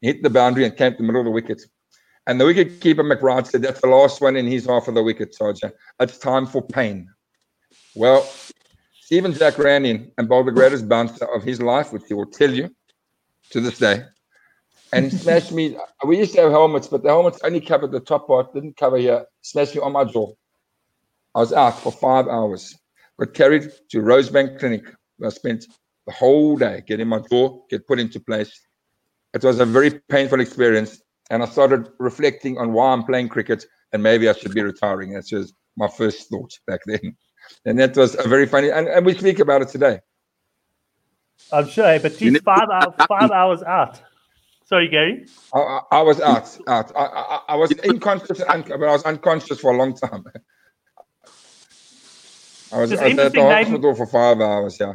[0.00, 1.62] hit the boundary and came to the middle of the wicket.
[2.26, 5.02] And the wicket keeper McBride said, That's the last one in his half of the
[5.02, 5.74] wicket, Sergeant.
[5.98, 7.08] It's time for pain.
[7.96, 8.28] Well,
[9.00, 12.26] Stephen Jack ran in and bowled the greatest bouncer of his life, which he will
[12.26, 12.70] tell you
[13.50, 14.04] to this day.
[14.92, 15.76] And smashed me.
[16.06, 18.98] We used to have helmets, but the helmets only covered the top part, didn't cover
[18.98, 19.26] here.
[19.40, 20.32] Smashed me on my jaw.
[21.34, 22.78] I was out for five hours.
[23.18, 24.84] Got carried to Rosebank Clinic.
[25.24, 25.66] I spent
[26.06, 28.52] the whole day getting my jaw get put into place.
[29.34, 33.64] It was a very painful experience and I started reflecting on why I'm playing cricket
[33.92, 35.12] and maybe I should be retiring.
[35.12, 37.16] That was my first thought back then.
[37.64, 39.98] And that was a very funny, and, and we speak about it today.
[41.52, 44.00] I'm sure, but he's five, hours, five hours out.
[44.64, 45.26] Sorry, Gary.
[45.52, 46.56] I, I, I was out.
[46.68, 46.92] out.
[46.96, 50.24] I, I, I was unconscious, but I was unconscious for a long time.
[52.72, 54.78] I was, at the hospital for five hours.
[54.80, 54.94] Yeah.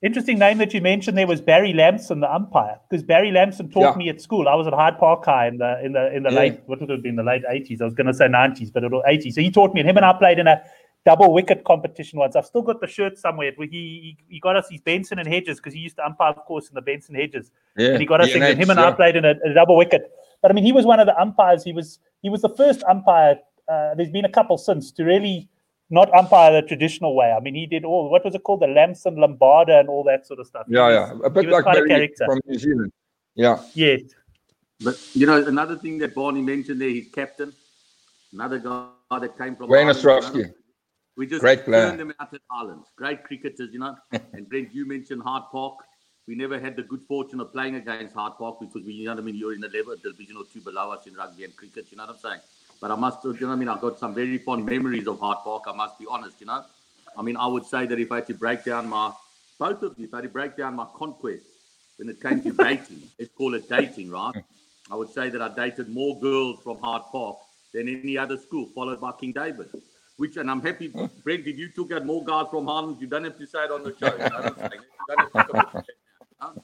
[0.00, 3.94] Interesting name that you mentioned there was Barry Lambson, the umpire, because Barry Lambson taught
[3.94, 3.96] yeah.
[3.96, 4.48] me at school.
[4.48, 6.38] I was at Hyde Park High in the in the in the yeah.
[6.38, 7.80] late what would it have been the late eighties.
[7.80, 9.34] I was going to say nineties, but it was eighties.
[9.34, 10.62] So he taught me, and him and I played in a
[11.04, 12.36] double wicket competition once.
[12.36, 13.50] I've still got the shirt somewhere.
[13.56, 16.30] Where he, he, he got us his Benson and Hedges because he used to umpire,
[16.30, 17.50] of course, in the Benson Hedges.
[17.76, 17.88] Yeah.
[17.88, 18.32] And he got us.
[18.32, 20.12] Yeah, him and I played in a, a, double wicket.
[20.42, 21.64] But I mean, he was one of the umpires.
[21.64, 23.40] He was he was the first umpire.
[23.68, 25.48] Uh, there's been a couple since to really
[25.90, 27.32] not umpire the traditional way.
[27.32, 30.26] I mean, he did all what was it called, the Lambson Lombarda and all that
[30.26, 30.66] sort of stuff.
[30.68, 32.92] Yeah, yeah, a bit like Barry from New Zealand.
[33.34, 33.62] Yeah.
[33.74, 34.02] Yes.
[34.80, 37.52] But you know, another thing that Barney mentioned there, his captain,
[38.32, 40.52] another guy that came from Wayne Ostrovsky.
[41.16, 41.88] We just Great player.
[41.88, 42.84] turned them out at Ireland.
[42.94, 43.96] Great cricketers, you know.
[44.12, 45.74] and Brent, you mentioned Hyde Park.
[46.28, 49.14] We never had the good fortune of playing against Hyde Park because we, you know
[49.14, 51.56] what I mean, you're in the level division or two below us in rugby and
[51.56, 52.40] cricket, you know what I'm saying?
[52.80, 55.38] But I must, you know, I mean, I've got some very fond memories of Hyde
[55.42, 55.64] Park.
[55.66, 56.64] I must be honest, you know.
[57.16, 59.12] I mean, I would say that if I had to break down my,
[59.58, 61.44] both of you, if I had to break down my conquest
[61.96, 64.34] when it came to dating, let's call it dating, right?
[64.90, 67.38] I would say that I dated more girls from Hyde Park
[67.74, 69.68] than any other school, followed by King David.
[70.16, 73.24] Which, and I'm happy, Brent, if you took out more guys from Harlem, you don't
[73.24, 74.12] have to say it on the show.
[74.12, 74.18] You
[76.42, 76.62] know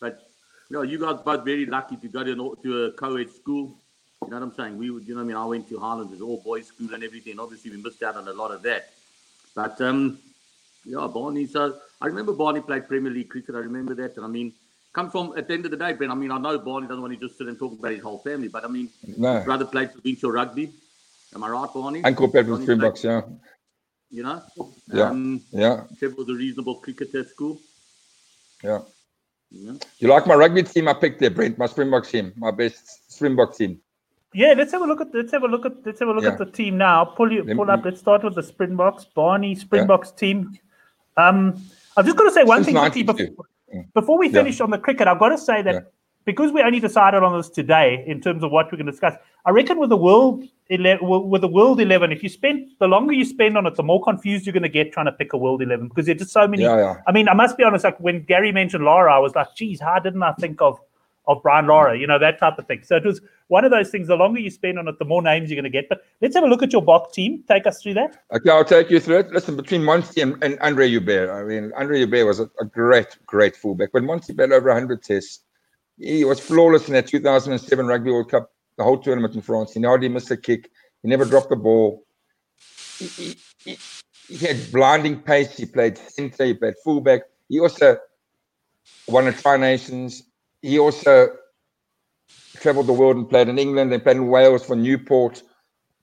[0.00, 0.28] but,
[0.68, 3.76] you know, you guys both very lucky to go to, to a co-ed school
[4.22, 4.78] you know what I'm saying?
[4.78, 7.04] We would, you know, I mean, I went to Highlands, it's all boys school and
[7.04, 7.38] everything.
[7.38, 8.90] Obviously, we missed out on a lot of that.
[9.54, 10.18] But um,
[10.84, 11.46] yeah, Barney.
[11.46, 13.54] So I remember Barney played Premier League cricket.
[13.54, 14.52] I remember that, and I mean,
[14.92, 16.10] come from at the end of the day, Ben.
[16.10, 18.18] I mean, I know Barney doesn't want to just sit and talk about his whole
[18.18, 19.36] family, but I mean, no.
[19.36, 20.72] his brother played provincial rugby.
[21.34, 22.04] Am I right, Barney?
[22.04, 23.22] Uncle played with Springboks, yeah.
[24.10, 24.42] You know,
[24.92, 25.84] yeah, um, yeah.
[25.98, 27.58] Trevor was a reasonable cricketer at school.
[28.62, 28.80] Yeah.
[29.50, 29.72] yeah.
[29.98, 30.88] You like my rugby team?
[30.88, 31.58] I picked there, Brent.
[31.58, 33.80] My Springbok team, my best Springbok team.
[34.36, 36.24] Yeah, let's have a look at let's have a look at let's have a look
[36.24, 36.32] yeah.
[36.32, 37.06] at the team now.
[37.06, 37.86] Pull you pull up.
[37.86, 40.18] Let's start with the Springboks, Barney Springboks yeah.
[40.18, 40.58] team.
[41.16, 41.64] Um,
[41.96, 43.46] I've just got to say one Since thing quickly before,
[43.94, 44.64] before we finish yeah.
[44.64, 45.08] on the cricket.
[45.08, 45.90] I've got to say that
[46.26, 49.14] because we only decided on this today in terms of what we're going to discuss.
[49.46, 53.14] I reckon with the world 11, with the world eleven, if you spend the longer
[53.14, 55.38] you spend on it, the more confused you're going to get trying to pick a
[55.38, 56.64] world eleven because there's just so many.
[57.06, 57.84] I mean, I must be honest.
[57.84, 60.78] Like when Gary mentioned Lara, I was like, "Geez, how didn't I think of?"
[61.26, 62.82] Of Brian Lara, you know, that type of thing.
[62.84, 64.08] So it was one of those things.
[64.08, 65.88] The longer you spend on it, the more names you're going to get.
[65.88, 67.42] But let's have a look at your Bok team.
[67.48, 68.24] Take us through that.
[68.32, 69.32] Okay, I'll take you through it.
[69.32, 73.16] Listen, between Monty and, and Andre Joubert, I mean, Andre Joubert was a, a, great,
[73.26, 73.92] great fullback.
[73.92, 75.40] When Monty played over 100 tests,
[75.98, 79.72] he was flawless in that 2007 Rugby World Cup, the whole tournament in France.
[79.72, 80.70] He hardly missed a kick.
[81.02, 82.04] He never dropped the ball.
[82.98, 83.78] He, he, he,
[84.28, 85.56] he had blinding pace.
[85.56, 86.44] He played centre.
[86.44, 87.22] He played fullback.
[87.48, 87.98] He also
[89.08, 90.24] won a Tri Nations
[90.66, 91.28] he also
[92.56, 95.40] traveled the world and played in England and played in Wales for Newport.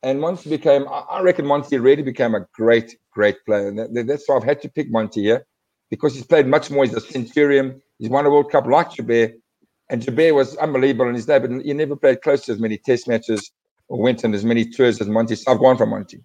[0.03, 3.67] And Monty became, I reckon Monty really became a great, great player.
[3.67, 5.45] And that's why I've had to pick Monty here
[5.89, 6.85] because he's played much more.
[6.85, 7.81] He's a centurion.
[7.99, 9.33] He's won a World Cup like Joubert.
[9.89, 12.77] And Joubert was unbelievable in his day, but he never played close to as many
[12.77, 13.51] test matches
[13.89, 15.35] or went on as many tours as Monty.
[15.35, 16.23] So I've gone for Monty.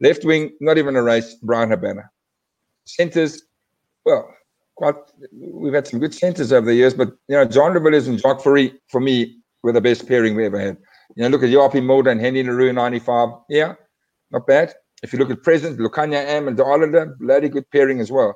[0.00, 2.08] Left wing, not even a race, Bryan Habana.
[2.84, 3.42] Centers,
[4.04, 4.32] well,
[4.80, 4.94] quite
[5.32, 8.40] we've had some good centers over the years, but you know, John Villiers and Jacques
[8.40, 10.78] Fourie, for me, were the best pairing we ever had.
[11.16, 13.28] You know, look at Japie Mulder and Hennie le Roux 95.
[13.50, 13.74] Yeah,
[14.30, 14.72] not bad.
[15.02, 18.34] If you look at present, Lukhanyo Am and Allende, bloody good pairing as well.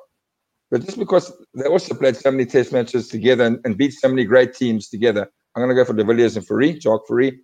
[0.69, 4.07] But just because they also played so many test matches together and, and beat so
[4.07, 7.39] many great teams together, I'm going to go for de Villiers and Fourie, Jacques Fourie.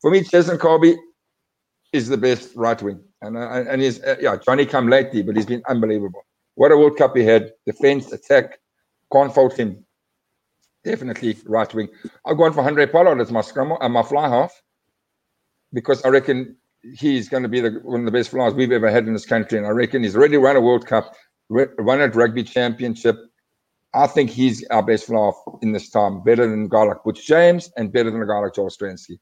[0.00, 0.94] For me, Cheslin Kolbe
[1.92, 5.34] is the best right wing, and uh, and he's uh, yeah Johnny come lately, but
[5.34, 6.22] he's been unbelievable.
[6.54, 7.52] What a World Cup he had!
[7.66, 8.58] Defense, attack,
[9.12, 9.84] can't fault him.
[10.84, 11.88] Definitely right wing.
[12.26, 14.62] I've gone for Handré Pollard as my scrum, uh, my fly half,
[15.72, 16.56] because I reckon
[16.96, 19.26] he's going to be the, one of the best flyers we've ever had in this
[19.26, 21.14] country, and I reckon he's already won a World Cup,
[21.48, 23.16] won a rugby championship.
[23.94, 27.26] I think he's our best flyer in this time, better than a guy like Butch
[27.26, 29.18] James and better than a guy like Joel Stransky.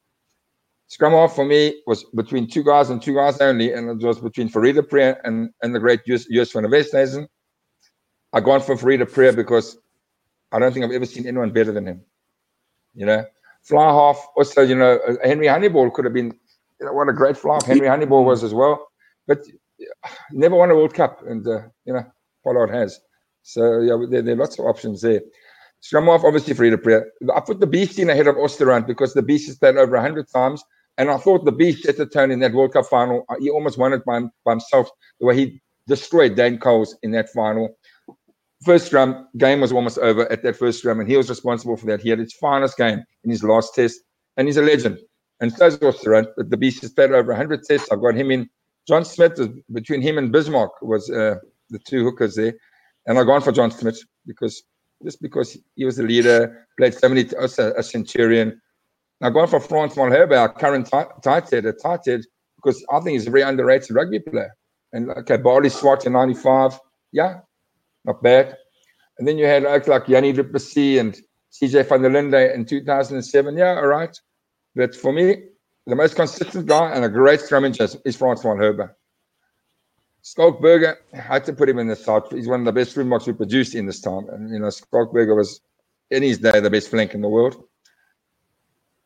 [0.92, 4.20] Scrum half for me was between two guys and two guys only, and it was
[4.20, 7.26] between Fourie du and, and the great Joost van der Westhuizen.
[8.34, 9.78] I gone for Fourie du because
[10.52, 12.02] I don't think I've ever seen anyone better than him.
[12.94, 13.24] You know,
[13.62, 14.22] fly half.
[14.36, 16.30] Also, you know, Henry Honiball could have been.
[16.78, 18.86] You know, what a great fly half Henry Honiball was as well,
[19.26, 19.38] but
[20.30, 22.04] never won a World Cup, and uh, you know,
[22.44, 23.00] Pollard has.
[23.44, 25.22] So yeah, there, there are lots of options there.
[25.80, 27.02] Scrum half, obviously, du Preez.
[27.34, 29.78] I put the Beast in ahead of Os du Randt because the Beast has played
[29.78, 30.62] over 100 times.
[30.98, 33.24] And I thought the Beast set the tone in that World Cup final.
[33.28, 34.88] Uh, he almost won it by, by himself,
[35.20, 37.76] the way he destroyed Dan Coles in that final.
[38.64, 41.86] First scrum, game was almost over at that first scrum, and he was responsible for
[41.86, 42.00] that.
[42.00, 44.00] He had his finest game in his last test,
[44.36, 44.98] and he's a legend.
[45.40, 47.88] And so is Os du Randt, but the Beast has played over 100 tests.
[47.90, 48.48] I've got him in.
[48.86, 49.38] John Smit,
[49.72, 51.36] between him and Bismarck, was uh,
[51.70, 52.54] the two hookers there.
[53.06, 54.62] And I've gone for John Smit because
[55.02, 58.60] just because he was the leader, played so many, also a centurion,
[59.22, 60.90] now, going for Frans Malherbe, our current
[61.22, 62.22] tight head, a tight head,
[62.56, 64.56] because I think he's a very underrated rugby player.
[64.92, 66.80] And okay, Balie Swart in 95,
[67.12, 67.38] yeah,
[68.04, 68.56] not bad.
[69.18, 71.20] And then you had like, like Jannie du and
[71.52, 74.18] CJ van der Linde in 2007, yeah, all right.
[74.74, 75.44] But for me,
[75.86, 78.90] the most consistent guy and a great scrummager is Frans Malherbe.
[80.24, 82.22] Schalk Burger, I had to put him in the side.
[82.30, 84.28] He's one of the best Springboks we produced in this time.
[84.30, 85.60] And, you know, Schalk Burger was,
[86.10, 87.62] in his day, the best flank in the world.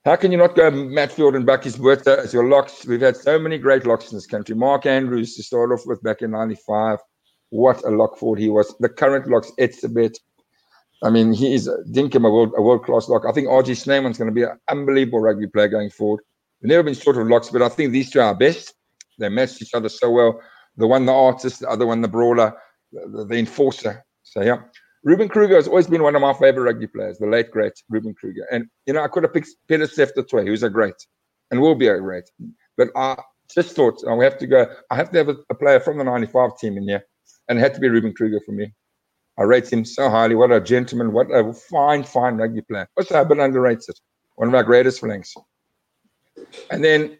[0.06, 2.86] How can you not go Matfield and Bakkies Botha as your locks?
[2.86, 4.54] We've had so many great locks in this country.
[4.54, 7.00] Mark Andrews to start off with back in 95.
[7.50, 8.72] What a lock forward he was.
[8.78, 10.16] The current locks, it's a bit.
[11.02, 13.24] I mean, he is Dinkum, a world a world class lock.
[13.28, 16.22] I think RG Snyman's going to be an unbelievable rugby player going forward.
[16.62, 18.74] We've never been short of locks, but I think these two are best.
[19.18, 20.40] They match each other so well.
[20.76, 22.54] The one, the artist, the other one, the brawler,
[22.92, 24.04] the, the enforcer.
[24.22, 24.58] So, yeah.
[25.06, 28.12] Ruben Kruger has always been one of my favorite rugby players, the late great Ruben
[28.12, 28.44] Kruger.
[28.50, 30.96] And you know, I could have picked Peter Sefter who's a great
[31.52, 32.24] and will be a great.
[32.76, 33.16] But I
[33.54, 34.66] just thought oh, we have to go.
[34.90, 37.06] I have to have a, a, player from the '95 team in here,
[37.48, 38.74] and it had to be Ruben Kruger for me.
[39.38, 40.34] I rate him so highly.
[40.34, 41.12] What a gentleman!
[41.12, 42.88] What a fine, fine rugby player.
[42.96, 43.96] Also, a bit underrated.
[44.34, 45.32] One of our greatest flanks.
[46.68, 47.16] And then,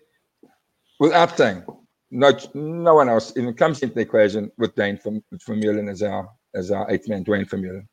[0.98, 1.62] without saying,
[2.10, 6.02] no, no one else even comes into the equation with Dane from from Mullen as
[6.02, 7.86] our as our eighth man, Duane Vermeulen.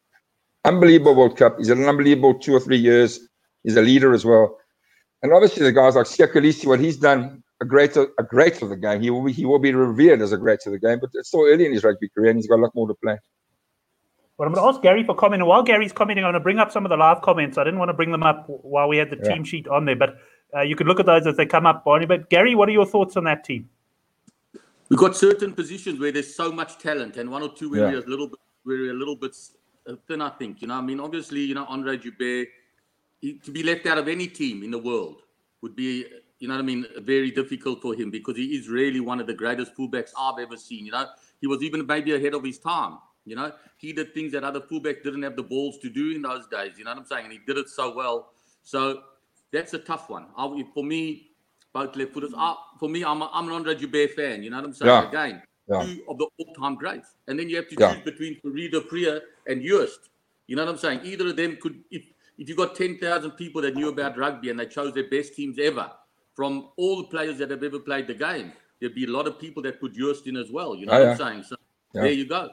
[0.65, 1.57] Unbelievable World Cup.
[1.57, 3.19] He's an unbelievable two or three years.
[3.63, 4.57] He's a leader as well.
[5.21, 8.69] And obviously, the guys like Siya Kolisi, what he's done, a great, a great of
[8.69, 9.01] the game.
[9.01, 11.29] He will, be, he will be revered as a great of the game, but it's
[11.29, 13.17] still early in his rugby career and he's got a lot more to play.
[14.37, 15.45] Well, I'm going to ask Gary for comment.
[15.45, 17.57] While Gary's commenting, I'm going to bring up some of the live comments.
[17.57, 19.33] I didn't want to bring them up while we had the yeah.
[19.33, 20.17] team sheet on there, but
[20.55, 22.05] uh, you could look at those as they come up, Barney.
[22.05, 23.69] But Gary, what are your thoughts on that team?
[24.89, 27.91] We've got certain positions where there's so much talent, and one or two where yeah.
[27.91, 29.35] there's a little bit we're a little bit
[29.87, 30.61] uh, thin, I think.
[30.61, 32.47] You know, I mean, obviously, you know, Andre Joubert,
[33.21, 35.21] he, to be left out of any team in the world
[35.61, 36.05] would be,
[36.39, 39.27] you know what I mean, very difficult for him because he is really one of
[39.27, 40.85] the greatest fullbacks I've ever seen.
[40.85, 41.07] You know,
[41.41, 42.97] he was even maybe ahead of his time.
[43.25, 46.21] You know, he did things that other fullbacks didn't have the balls to do in
[46.21, 46.77] those days.
[46.77, 47.25] You know what I'm saying?
[47.25, 48.33] And he did it so well.
[48.63, 49.01] So
[49.51, 50.25] that's a tough one.
[50.37, 51.31] I, for me,
[51.73, 52.33] both left footers.
[52.79, 54.43] for me, I'm, a, I'm an Andre Joubert fan.
[54.43, 54.91] You know what I'm saying?
[54.91, 55.09] Yeah.
[55.09, 55.83] Again, yeah.
[55.83, 57.15] two of the all-time greats.
[57.27, 57.95] And then you have to yeah.
[57.95, 60.09] choose between du Preez and Joost.
[60.47, 61.01] You know what I'm saying?
[61.03, 62.03] Either of them could, if,
[62.37, 65.57] if you got 10,000 people that knew about rugby and they chose their best teams
[65.59, 65.91] ever
[66.35, 69.39] from all the players that have ever played the game, there'd be a lot of
[69.39, 70.75] people that put Joost in as well.
[70.75, 71.11] You know oh, what yeah.
[71.11, 71.43] I'm saying?
[71.43, 71.55] So
[71.93, 72.49] there you go.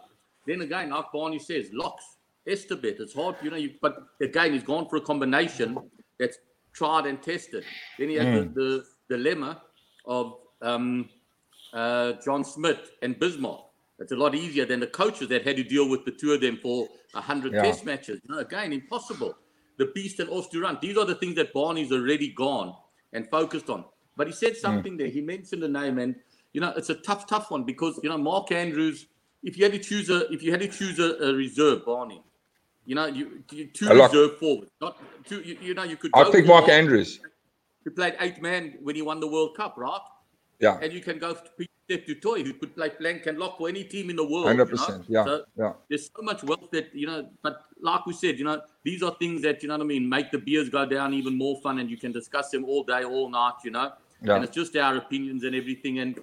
[0.46, 2.04] Then again, like Barney says, locks,
[2.46, 3.00] Etzebeth.
[3.00, 5.78] It's hard, you know, you, but again, he's gone for a combination
[6.18, 6.38] that's
[6.72, 7.64] tried and tested.
[7.98, 8.54] Then he has mm.
[8.54, 9.60] the, the dilemma
[10.06, 11.08] of um,
[11.74, 13.60] uh, John Smit and Bismarck.
[13.98, 16.40] It's a lot easier than the coaches that had to deal with the two of
[16.40, 17.62] them for 100 yeah.
[17.62, 18.20] test matches.
[18.26, 19.36] You know, again, impossible.
[19.76, 20.80] The Beast and Os du Randt.
[20.80, 22.74] These are the things that Barney's already gone
[23.12, 23.84] and focused on.
[24.16, 24.58] But he said hmm.
[24.58, 24.98] something mm.
[24.98, 25.08] there.
[25.08, 26.14] He mentioned a name, and
[26.52, 29.06] you know, it's a tough, tough one because you know, Mark Andrews.
[29.42, 32.22] If you had to choose a, if you had to choose a, a reserve, Barney,
[32.84, 35.40] you know, you, you two reserve forwards, not two.
[35.40, 36.10] You, you, know, you could.
[36.12, 37.20] I think Mark Andrews.
[37.84, 40.00] He played eight man when he won the World Cup, right?
[40.58, 40.78] Yeah.
[40.82, 43.68] And you can go to Pieter du Toit, who could play flank and lock for
[43.68, 44.46] any team in the world.
[44.46, 45.04] Hundred you know?
[45.08, 45.24] Yeah.
[45.24, 45.72] So Yeah.
[45.88, 47.28] there's so much wealth that you know.
[47.42, 50.08] But like we said, you know, these are things that you know what I mean
[50.08, 53.04] make the beers go down even more fun, and you can discuss them all day,
[53.04, 53.54] all night.
[53.64, 54.34] You know, Yeah.
[54.34, 56.00] and it's just our opinions and everything.
[56.00, 56.20] And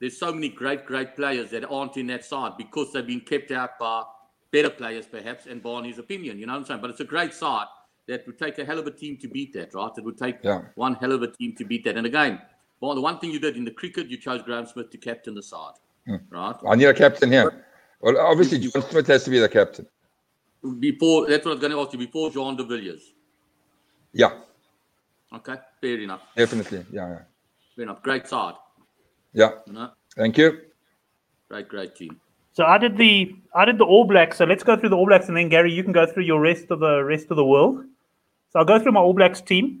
[0.00, 3.52] there's so many great, great players that aren't in that side because they've been kept
[3.52, 4.02] out by
[4.50, 6.38] better players, perhaps, and Barney's opinion.
[6.38, 6.80] You know what I'm saying?
[6.80, 7.66] But it's a great side
[8.08, 9.90] that would take a hell of a team to beat that, right?
[9.96, 10.62] It would take Yeah.
[10.76, 11.96] one hell of a team to beat that.
[11.96, 12.40] And again,
[12.80, 15.34] well, the one thing you did in the cricket, you chose Graeme Smith to captain
[15.34, 15.74] the side,
[16.06, 16.16] Hmm.
[16.30, 16.56] right?
[16.68, 17.64] I need a captain here.
[18.00, 19.86] Well, obviously, John Smit has to be the captain.
[20.78, 21.98] Before that's what I was going to ask you.
[21.98, 23.12] Before Jean de Villiers.
[24.12, 24.32] Yeah,
[25.32, 26.22] Okay, fair enough.
[26.36, 26.84] definitely.
[26.92, 27.22] Yeah, yeah.
[27.74, 28.02] Fair enough.
[28.02, 28.54] Great side.
[29.32, 29.50] Yeah.
[29.66, 30.60] You know, Thank you.
[31.50, 32.18] great, great team.
[32.52, 34.38] So I did the I did the All Blacks.
[34.38, 36.40] So let's go through the All Blacks, and then Gary, you can go through your
[36.40, 37.84] rest of the rest of the world.
[38.56, 39.80] So I'll go through my All Blacks team.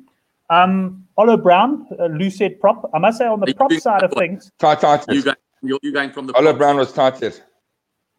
[0.50, 2.90] Um, Olo Brown, uh, lucid prop.
[2.92, 5.02] I must say on the prop side of things, Tight, tight.
[5.08, 5.36] You going?
[5.62, 6.34] You're, you're going from the.
[6.34, 6.58] Oliver.
[6.58, 7.40] Brown was tight head.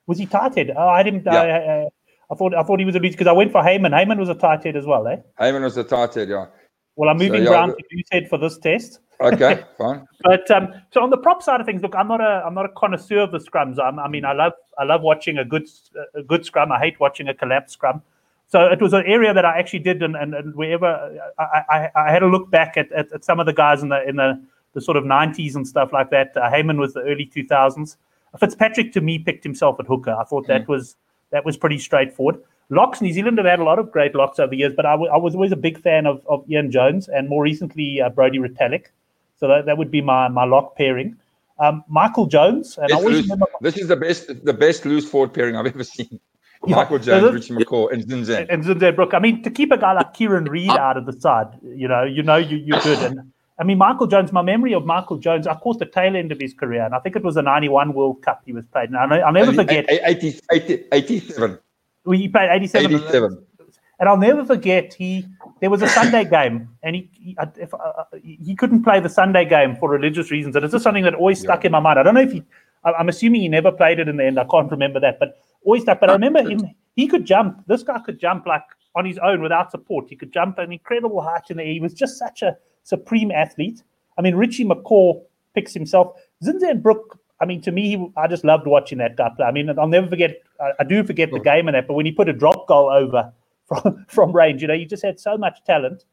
[0.08, 0.74] was he tight head?
[0.76, 1.26] Oh, I didn't.
[1.26, 1.34] Yeah.
[1.42, 1.88] I, I,
[2.32, 3.94] I thought I thought he was a loose because I went for Hayman.
[3.94, 5.18] Hayman was a tight head as well, eh?
[5.38, 6.48] Hayman was a tight head, yeah.
[6.96, 9.00] Well, I'm So, moving yeah, Brown the- to loose head for this test.
[9.22, 10.08] Okay, fine.
[10.24, 12.66] But um, so on the prop side of things, look, I'm not a I'm not
[12.66, 13.78] a connoisseur of the scrums.
[13.80, 15.68] I'm, I mean, I love I love watching a good
[16.16, 16.72] a good scrum.
[16.72, 18.02] I hate watching a collapsed scrum.
[18.48, 20.86] So it was an area that I actually did, and, and, and wherever
[21.38, 23.90] I, I, I had a look back at, at, at some of the guys in
[23.90, 24.42] the in the,
[24.74, 26.36] the sort of 90s and stuff like that.
[26.38, 27.98] Uh, Hayman was the early 2000s.
[28.40, 30.12] Fitzpatrick to me picked himself at hooker.
[30.12, 30.96] I thought that was
[31.32, 32.42] that was pretty straightforward.
[32.70, 34.92] Locks, New Zealand have had a lot of great locks over the years, but I,
[34.92, 38.10] w- I was always a big fan of, of Ian Jones and more recently uh,
[38.10, 38.88] Brodie Retallick.
[39.40, 41.16] So that, that would be my, my lock pairing.
[41.60, 45.10] Um, Michael Jones, and I always loose- remember this is the best the best loose
[45.10, 46.20] forward pairing I've ever seen.
[46.68, 46.76] Yeah.
[46.78, 48.46] Michael Jones, this- Richie McCaw, and Zinzan.
[48.50, 49.14] and Zinzan Brooke.
[49.14, 52.04] I mean, to keep a guy like Kieran Read out of the side, you know,
[52.04, 53.00] you know, you, you're good.
[53.00, 54.32] And I mean, Michael Jones.
[54.32, 57.00] My memory of Michael Jones, I caught the tail end of his career, and I
[57.00, 58.90] think it was the '91 World Cup he was played.
[58.90, 59.86] And I'll, I'll never forget.
[59.90, 61.58] 80, 80, 87.
[62.06, 62.94] Well, he played 87.
[62.96, 63.44] 87.
[64.00, 65.26] And I'll never forget he
[65.60, 69.10] there was a Sunday game and he he, if, uh, uh, he couldn't play the
[69.10, 71.98] Sunday game for religious reasons and it's just something that always stuck in my mind.
[71.98, 72.44] I don't know if he
[72.84, 74.40] I- I'm assuming he never played it in the end.
[74.40, 76.00] I can't remember that, but always that.
[76.00, 76.62] But I remember him.
[76.96, 77.64] He could jump.
[77.68, 78.64] This guy could jump like
[78.96, 80.10] on his own without support.
[80.10, 81.74] He could jump an incredible height in the air.
[81.74, 83.84] He was just such a supreme athlete.
[84.18, 85.22] I mean, Richie McCaw
[85.54, 86.20] picks himself.
[86.44, 87.20] Zinzan Brooke.
[87.40, 89.46] I mean, to me, he, I just loved watching that guy play.
[89.46, 90.42] I mean, I'll never forget.
[90.60, 92.90] I, I do forget the game and that, but when he put a drop goal
[92.90, 93.32] over
[93.68, 96.06] from from range, you know, he just had so much talent.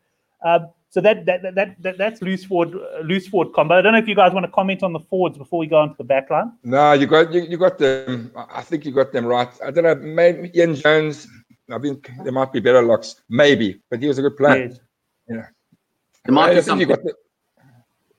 [0.44, 3.74] Um, so that that, that that that that's loose forward uh, loose forward combo.
[3.74, 5.78] I don't know if you guys want to comment on the forwards before we go
[5.78, 6.52] on to the back line.
[6.62, 8.30] No, you got you, you got them.
[8.36, 9.48] I think you got them right.
[9.66, 9.96] I don't know.
[9.96, 11.26] Maybe Ian Jones.
[11.68, 14.68] I think there might be better locks, maybe, but he was a good player.
[14.68, 14.78] Yes.
[15.28, 15.46] Yeah,
[16.26, 17.14] There might I be think some you got the,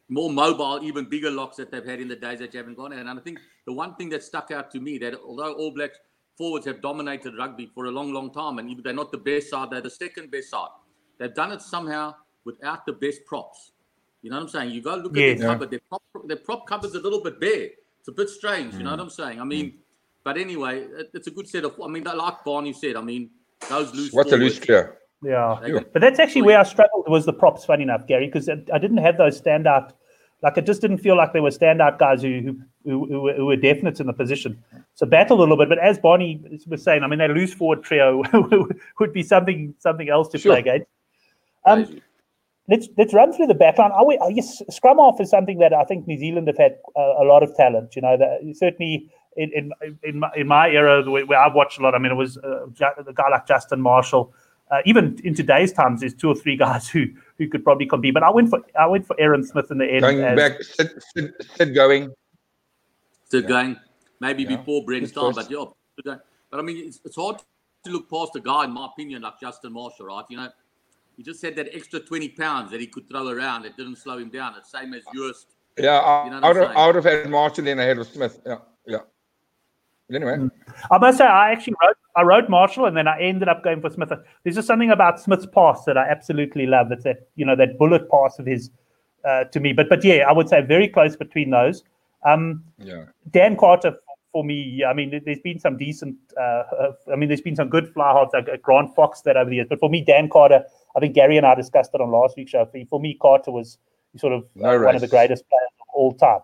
[0.09, 2.91] more mobile, even bigger locks that they've had in the days that you haven't gone.
[2.91, 5.99] And I think the one thing that stuck out to me that although All Blacks
[6.37, 9.51] forwards have dominated rugby for a long, long time, and even they're not the best
[9.51, 10.67] side, they're the second best side.
[11.19, 13.71] They've done it somehow without the best props.
[14.21, 14.71] You know what I'm saying?
[14.71, 15.27] You go look Yeah.
[15.27, 15.53] at their Yeah.
[15.53, 15.69] cupboard.
[15.71, 17.69] Their prop, their prop cupboard's a little bit bare.
[17.99, 18.73] It's a bit strange.
[18.75, 19.41] You know what I'm saying?
[19.41, 19.73] I mean,
[20.23, 21.79] but anyway, it, it's a good set of.
[21.83, 23.29] I mean, like Barney said, I mean,
[23.69, 24.13] those loose.
[24.13, 24.97] what's a loose forwards, clear?
[25.21, 27.65] Yeah, they but that's actually where I struggled was the props.
[27.65, 29.91] Funny enough, Gary, because I didn't have those standout.
[30.43, 33.33] Like it just didn't feel like there were standout guys who who, who, who, were,
[33.33, 34.61] who were definite in the position.
[34.93, 37.81] So battled a little bit, but as Barney was saying, I mean that loose forward
[37.83, 38.21] trio
[38.99, 40.51] would be something something else to Sure.
[40.53, 40.87] play against.
[41.65, 42.01] Um, crazy.
[42.67, 43.91] Let's let's run through the backline.
[43.91, 46.77] Are we, uh, yes, scrum half is something that I think New Zealand have had
[46.95, 47.95] uh, a lot of talent.
[47.95, 49.71] You know, that certainly in in
[50.03, 51.93] in my, in my era where, where I've watched a lot.
[51.93, 54.33] I mean, it was uh, a guy like Justin Marshall.
[54.71, 57.05] Uh, even in today's times, there's two or three guys who
[57.37, 58.15] who could probably compete.
[58.15, 60.01] But I went for I went for Aaron Smith in the end.
[60.01, 62.13] Going as- back, Sid, Sid, Sid going.
[63.25, 63.75] Still going,
[64.19, 64.57] maybe Yeah.
[64.57, 65.65] before Brent's time, but yeah.
[65.93, 66.19] still going.
[66.51, 67.41] But I mean, it's, it's hard
[67.83, 70.25] to look past a guy, in my opinion, like Justin Marshall, right?
[70.29, 70.49] You know,
[71.17, 74.17] he just had that extra 20 pounds that he could throw around that didn't slow
[74.17, 74.53] him down.
[74.53, 75.47] The same as yours.
[75.77, 76.77] Yeah, I, You know I, would, saying?
[76.77, 78.39] I would have had Marshall in ahead of Smith.
[78.45, 78.99] Yeah, yeah.
[80.07, 80.49] But Anyway,
[80.91, 83.81] I must say, I actually wrote I wrote Marshall, and then I ended up going
[83.81, 84.09] for Smith.
[84.43, 86.91] There's just something about Smith's pass that I absolutely love.
[86.91, 88.69] It's that you know that bullet pass of his
[89.27, 89.73] uh, to me.
[89.73, 91.83] But but yeah, I would say very close between those.
[92.25, 93.05] Um, yeah.
[93.31, 93.97] Dan Carter
[94.31, 96.17] for me, I mean, there's been some decent.
[96.37, 96.41] Uh,
[96.79, 99.49] uh, I mean, there's been some good fly halves like uh, Grant Fox that over
[99.49, 99.67] the years.
[99.69, 100.63] But for me, Dan Carter,
[100.95, 102.69] I think Gary and I discussed it on last week's show.
[102.89, 103.77] For, me, Carter was
[104.17, 106.39] sort of No uh, one of the greatest players of all time.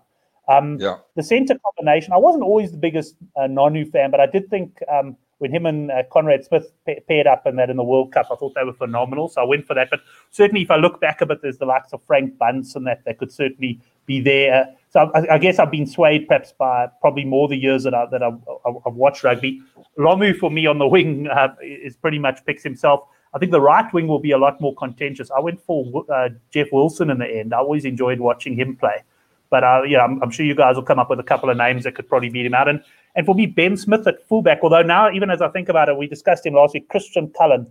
[0.48, 0.98] Um, Yeah.
[1.16, 4.80] the centre combination, I wasn't always the biggest uh, Nonu fan, but I did think
[4.92, 8.12] um, when him and uh, Conrad Smith pa- paired up in that in the World
[8.12, 9.28] Cup, I thought they were phenomenal.
[9.28, 9.90] So I went for that.
[9.90, 12.86] But certainly, if I look back a bit, there's the likes of Frank Bunce and
[12.86, 14.68] that that could certainly be there.
[14.90, 18.06] So I, I, guess I've been swayed perhaps by probably more the years that I
[18.12, 18.40] that I've,
[18.86, 19.62] I've watched rugby.
[19.98, 23.08] Lomu for me on the wing uh, is pretty much picks himself.
[23.34, 25.32] I think the right wing will be a lot more contentious.
[25.32, 27.54] I went for uh, Jeff Wilson in the end.
[27.54, 29.04] I always enjoyed watching him play.
[29.50, 31.58] But uh, yeah, I'm, I'm, sure you guys will come up with a couple of
[31.58, 32.70] names that could probably beat him out.
[32.70, 32.82] And
[33.16, 34.60] and for me, Ben Smith at fullback.
[34.64, 36.88] Although now, even as I think about it, we discussed him last week.
[36.88, 37.68] Christian Cullen.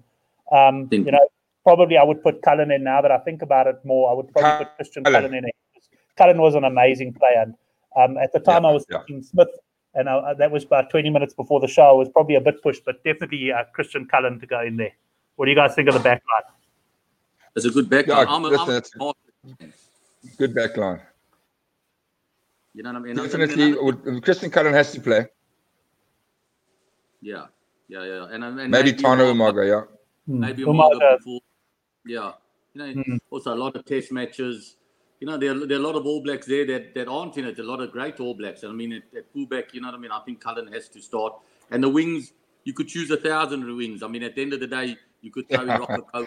[0.52, 1.26] Um, you know,
[1.64, 2.84] probably I would put Cullen in.
[2.84, 5.44] Now that I think about it more, I would probably put Christian Cullen, in.
[6.16, 7.46] Cullen was an amazing player.
[7.96, 8.98] And um, at the time, yeah, I was yeah.
[8.98, 9.48] thinking Smith,
[9.94, 11.84] and I, that was about 20 minutes before the show.
[11.84, 14.92] I was probably a bit pushed, but definitely uh, Christian Cullen to go in there.
[15.40, 16.52] What do you guys think of the back line?
[17.56, 18.26] It's a good back line.
[18.26, 19.72] Yeah, I'm, I'm, I'm,
[20.36, 21.00] good back line.
[22.74, 23.16] You know what I mean?
[23.16, 25.28] Definitely, I Christian Cullen has to play.
[27.22, 27.46] Yeah,
[27.88, 29.96] yeah, yeah, and, and maybe, maybe Tana Umaga, yeah.
[30.26, 30.40] Hmm.
[30.40, 31.40] Maybe Umaga before,
[32.04, 32.32] yeah.
[32.74, 33.18] You know, mm.
[33.30, 34.76] also a lot of test matches.
[35.20, 37.38] You know, there are, there are a lot of All Blacks there that, that aren't
[37.38, 37.58] in it.
[37.58, 38.62] A lot of great All Blacks.
[38.62, 40.12] I mean, at, at fullback, you know what I mean?
[40.12, 41.32] I think Cullen has to start.
[41.70, 42.34] And the wings,
[42.64, 44.02] you could choose a thousand wings.
[44.02, 46.26] I mean, at the end of the day, you could throw in Rocco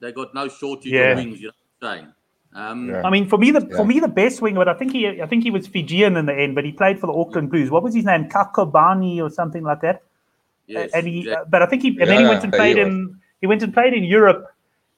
[0.00, 1.12] They got no shortage yeah.
[1.12, 2.12] of wings, you know what I'm saying?
[2.54, 3.02] Um, yeah.
[3.04, 3.76] I mean, for me, the yeah.
[3.76, 6.24] for me the best winger, but I think he I think he was Fijian in
[6.24, 7.70] the end, but he played for the Auckland Blues.
[7.70, 8.28] What was his name?
[8.30, 10.02] Kakabani or something like that.
[10.66, 11.46] Yes, and he, exactly.
[11.50, 13.74] but I think he, and yeah, then he went and played in he went and
[13.74, 14.46] played in Europe.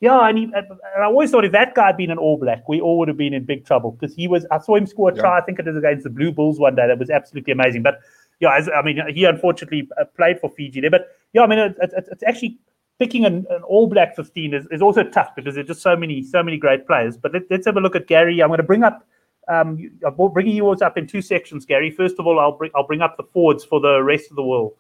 [0.00, 0.64] Yeah, and, he, and
[0.96, 3.16] I always thought if that guy had been an All Black, we all would have
[3.16, 4.46] been in big trouble because he was.
[4.52, 5.38] I saw him score a try.
[5.38, 6.86] I think it was against the Blue Bulls one day.
[6.86, 7.82] That was absolutely amazing.
[7.82, 7.98] But
[8.38, 10.90] yeah, as, I mean, he unfortunately uh, played for Fiji there.
[10.90, 12.58] But yeah, I mean, it, it, it's actually
[12.98, 16.22] picking an, an, All Black 15 is, is also tough because there's just so many
[16.22, 17.16] so many great players.
[17.16, 18.40] But let, us have a look at Gary.
[18.42, 19.06] I'm going to bring up
[19.48, 21.90] um, I'm bringing yours up in two sections, Gary.
[21.90, 24.42] First of all, I'll bring I'll bring up the forwards for the rest of the
[24.42, 24.74] world.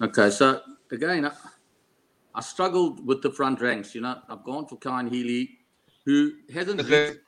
[0.00, 0.60] Okay, so
[0.90, 1.32] again, I,
[2.34, 3.94] I struggled with the front ranks.
[3.94, 5.58] You know, I've gone for Cian Healy,
[6.04, 7.20] who hasn't reached,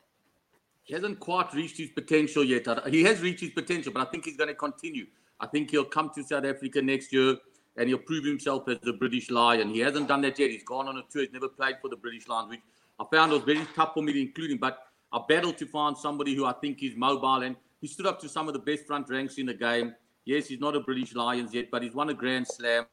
[0.84, 2.66] he hasn't quite reached his potential yet.
[2.88, 5.06] He has reached his potential, but I think he's going to continue.
[5.40, 7.36] I think he'll come to South Africa next year
[7.78, 9.70] and he'll prove himself as the British Lion.
[9.70, 10.50] He hasn't done that yet.
[10.50, 11.22] He's gone on a tour.
[11.22, 12.60] He's never played for the British Lions, which
[12.98, 14.58] I found was very tough for me to include him.
[14.58, 14.80] But
[15.12, 18.28] I battled to find somebody who I think is mobile and he stood up to
[18.28, 19.94] some of the best front ranks in the game.
[20.24, 22.84] Yes, he's not a British Lions yet, but he's won a Grand Slam.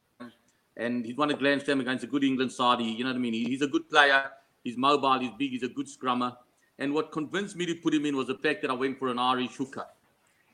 [0.76, 2.80] And he's won a Grand Slam against a good England side.
[2.80, 3.34] You know what I mean?
[3.34, 4.30] He's a good player.
[4.62, 5.18] He's mobile.
[5.18, 5.50] He's big.
[5.50, 6.36] He's a good scrummer.
[6.78, 9.08] And what convinced me to put him in was the fact that I went for
[9.08, 9.86] an Irish hooker.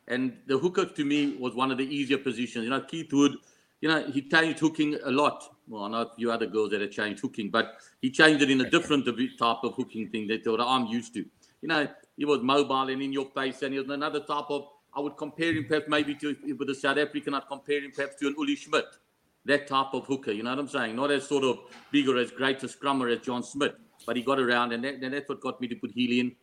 [0.08, 2.64] And the hooker to me was one of the easier positions.
[2.64, 3.36] You know, Keith Wood
[3.82, 5.42] you know, he changed hooking a lot.
[5.68, 8.50] Well, I know a few other girls that have changed hooking, but he changed it
[8.50, 11.26] in a different type of hooking thing that I'm used to.
[11.60, 14.68] You know, he was mobile and in your face, and he was another type of.
[14.94, 17.34] I would compare him perhaps maybe to with the South African.
[17.34, 18.84] I'd compare him perhaps to an Uli Schmidt,
[19.46, 20.30] that type of hooker.
[20.30, 20.94] You know what I'm saying?
[20.94, 21.58] Not as sort of
[21.90, 23.74] bigger, as great a scrummer as John Smit,
[24.06, 26.36] but he got around, and, that, and that's what got me to put Healy in.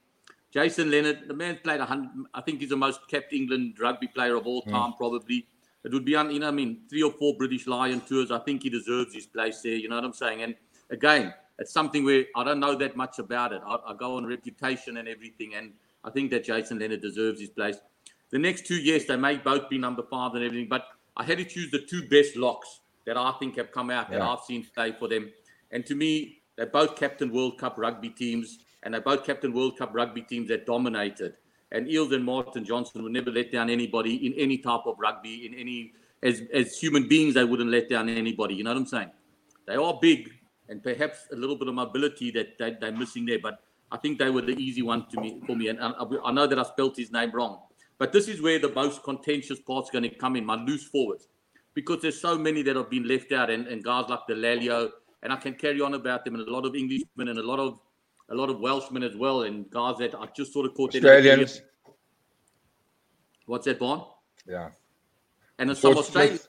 [0.52, 2.10] Jason Leonard, the man played a hundred.
[2.34, 4.98] I think he's the most kept England rugby player of all time, mm.
[4.98, 5.48] probably
[5.84, 8.32] it would be, un, you know, I mean, three or four British Lion tours.
[8.32, 9.76] I think he deserves his place there.
[9.76, 10.42] You know what I'm saying?
[10.42, 10.56] And
[10.90, 13.62] again, it's something where I don't know that much about it.
[13.66, 15.74] I, I go on reputation and everything, and
[16.04, 17.78] I think that Jason Leonard deserves his place.
[18.32, 20.86] The next two years, they may both be number five and everything, but
[21.18, 24.20] I had to choose the two best locks that I think have come out yeah.
[24.20, 25.32] that I've seen play for them.
[25.72, 29.78] And to me, they're both captain World Cup rugby teams, and they're both captain World
[29.78, 31.36] Cup rugby teams that dominated
[31.72, 35.46] and Eales and Martin Johnson would never let down anybody in any type of rugby,
[35.46, 35.94] in any
[36.24, 38.56] as as human beings, they wouldn't let down anybody.
[38.56, 39.12] You know what I'm saying?
[39.68, 40.32] They are big
[40.68, 43.60] and perhaps a little bit of mobility that they, they're missing there, but
[43.92, 45.68] I think they were the easy one to me for me.
[45.68, 45.92] And I,
[46.24, 47.60] I know that I spelt his name wrong,
[47.98, 50.46] but this is where the most contentious part's going to come in.
[50.46, 51.28] My loose forwards,
[51.74, 54.92] because there's so many that have been left out, and, and guys like Dallaglio,
[55.24, 57.60] and I can carry on about them, and a lot of Englishmen and a lot
[57.60, 57.80] of
[58.30, 60.96] a lot of Welshmen as well, and guys that I just sort of caught.
[60.96, 61.62] Australians.
[63.46, 64.04] What's that, Bond?
[64.48, 64.70] Yeah.
[65.58, 66.48] And there's some Australians.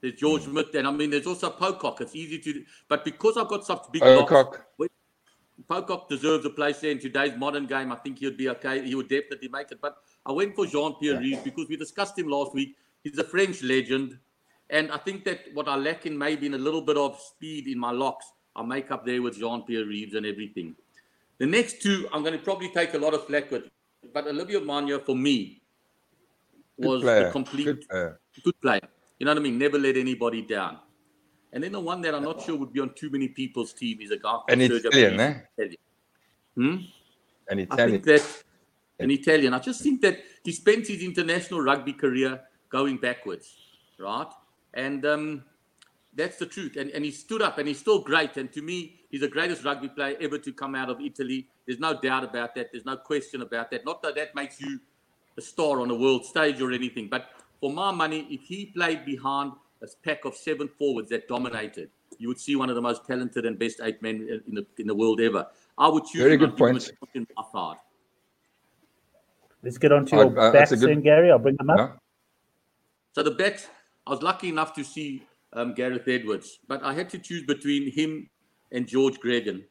[0.00, 2.00] There's George Smith, and I mean, there's also Pocock.
[2.00, 4.66] It's easy to, but because I've got such big Pocock.
[5.68, 7.92] Pocock deserves a place there in today's modern game.
[7.92, 8.84] I think he would be okay.
[8.84, 9.80] He would definitely make it.
[9.80, 11.36] But I went for Jean Pierre yeah.
[11.36, 12.76] Rives because we discussed him last week.
[13.02, 14.18] He's a French legend.
[14.70, 17.68] And I think that what I lack in maybe in a little bit of speed
[17.68, 18.26] in my locks
[18.56, 20.76] I'll make up there with Jean Pierre Rives and everything.
[21.38, 23.64] The next two, I'm going to probably take a lot of flack with,
[24.12, 25.60] but Olivier Magne for me
[26.76, 28.20] was a complete good player.
[28.42, 28.80] good player.
[29.18, 29.58] You know what I mean?
[29.58, 30.78] Never let anybody down.
[31.52, 34.00] And then the one that I'm not sure would be on too many people's team
[34.00, 35.40] is a guy called an Italian, eh?
[35.56, 35.76] Italian.
[36.56, 36.76] Hmm?
[37.48, 37.70] An Italian.
[37.70, 38.42] I think that
[38.98, 39.54] an Italian.
[39.54, 43.56] I just think that he spent his international rugby career going backwards,
[43.98, 44.26] right?
[44.72, 45.44] And um,
[46.16, 46.76] that's the truth.
[46.76, 48.36] And, and he stood up and he's still great.
[48.36, 51.48] And to me, he's the greatest rugby player ever to come out of Italy.
[51.66, 52.70] There's no doubt about that.
[52.72, 53.84] There's no question about that.
[53.84, 54.80] Not that that makes you
[55.36, 59.04] a star on a world stage or anything, but for my money, if he played
[59.04, 59.52] behind
[59.82, 63.44] a pack of seven forwards that dominated, you would see one of the most talented
[63.44, 65.46] and best eight men in the in the world ever.
[65.76, 66.90] I would choose very good point.
[69.62, 71.02] Let's get on to your uh, backs good...
[71.02, 71.30] Gary.
[71.30, 71.78] I'll bring them up.
[71.78, 71.90] Yeah.
[73.12, 73.68] So the backs,
[74.06, 75.24] I was lucky enough to see
[75.54, 78.28] um, Gareth Edwards, but I had to choose between him
[78.72, 79.64] and George Gregan.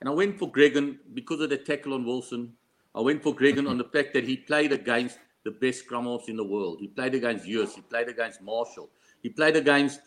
[0.00, 2.52] And I went for Gregan because of the tackle on Wilson.
[2.94, 6.28] I went for Gregan on the fact that he played against the best scrum halves
[6.28, 6.78] in the world.
[6.80, 7.76] He played against Joost.
[7.76, 8.90] He played against Marshall.
[9.22, 10.00] He played against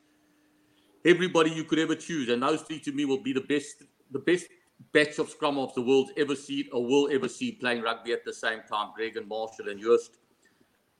[1.05, 2.29] everybody you could ever choose.
[2.29, 4.47] And those three to me will be the best, the best
[4.93, 8.25] batch of scrum halves the world's ever seen or will ever see playing rugby at
[8.25, 8.91] the same time.
[8.97, 10.17] Gregan, Marshall, and Joost.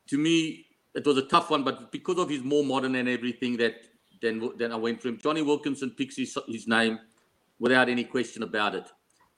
[0.08, 3.58] To me, it was a tough one, but because of his more modern and everything,
[3.58, 3.76] that
[4.22, 5.18] then then I went for him.
[5.18, 7.00] Jonny Wilkinson picks his, his name
[7.60, 8.90] without any question about it.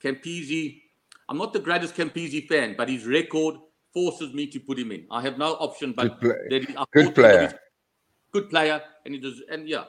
[0.04, 0.82] Campese,
[1.30, 3.56] I'm not the greatest Campese fan, but his record
[3.94, 5.06] forces me to put him in.
[5.12, 6.76] I have no option but good, play.
[6.92, 7.60] good player.
[8.32, 9.42] Good player, and he does.
[9.50, 9.84] And yeah,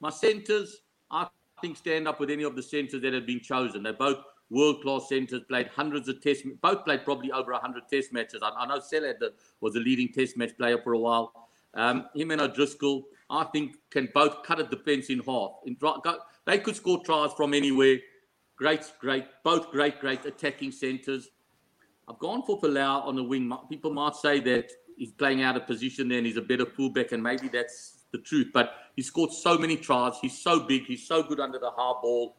[0.00, 1.26] my centers, I
[1.60, 3.82] think, stand up with any of the centers that have been chosen.
[3.82, 4.18] They're both
[4.50, 8.42] world class centers, played hundreds of test, both played probably over 100 test matches.
[8.42, 9.14] I, I know Sella
[9.60, 11.32] was a leading test match player for a while.
[11.74, 15.52] Um, him and O'Driscoll, I think, can both cut a defense in half.
[15.66, 15.76] In,
[16.46, 17.98] they could score tries from anywhere.
[18.56, 21.28] Great, great, both great, great attacking centers.
[22.08, 23.52] I've gone for Folau on the wing.
[23.68, 27.12] People might say that he's playing out of position there and he's a better fullback,
[27.12, 28.48] and maybe that's the truth.
[28.52, 30.14] But he scored so many tries.
[30.20, 30.84] He's so big.
[30.86, 32.36] He's so good under the hard ball.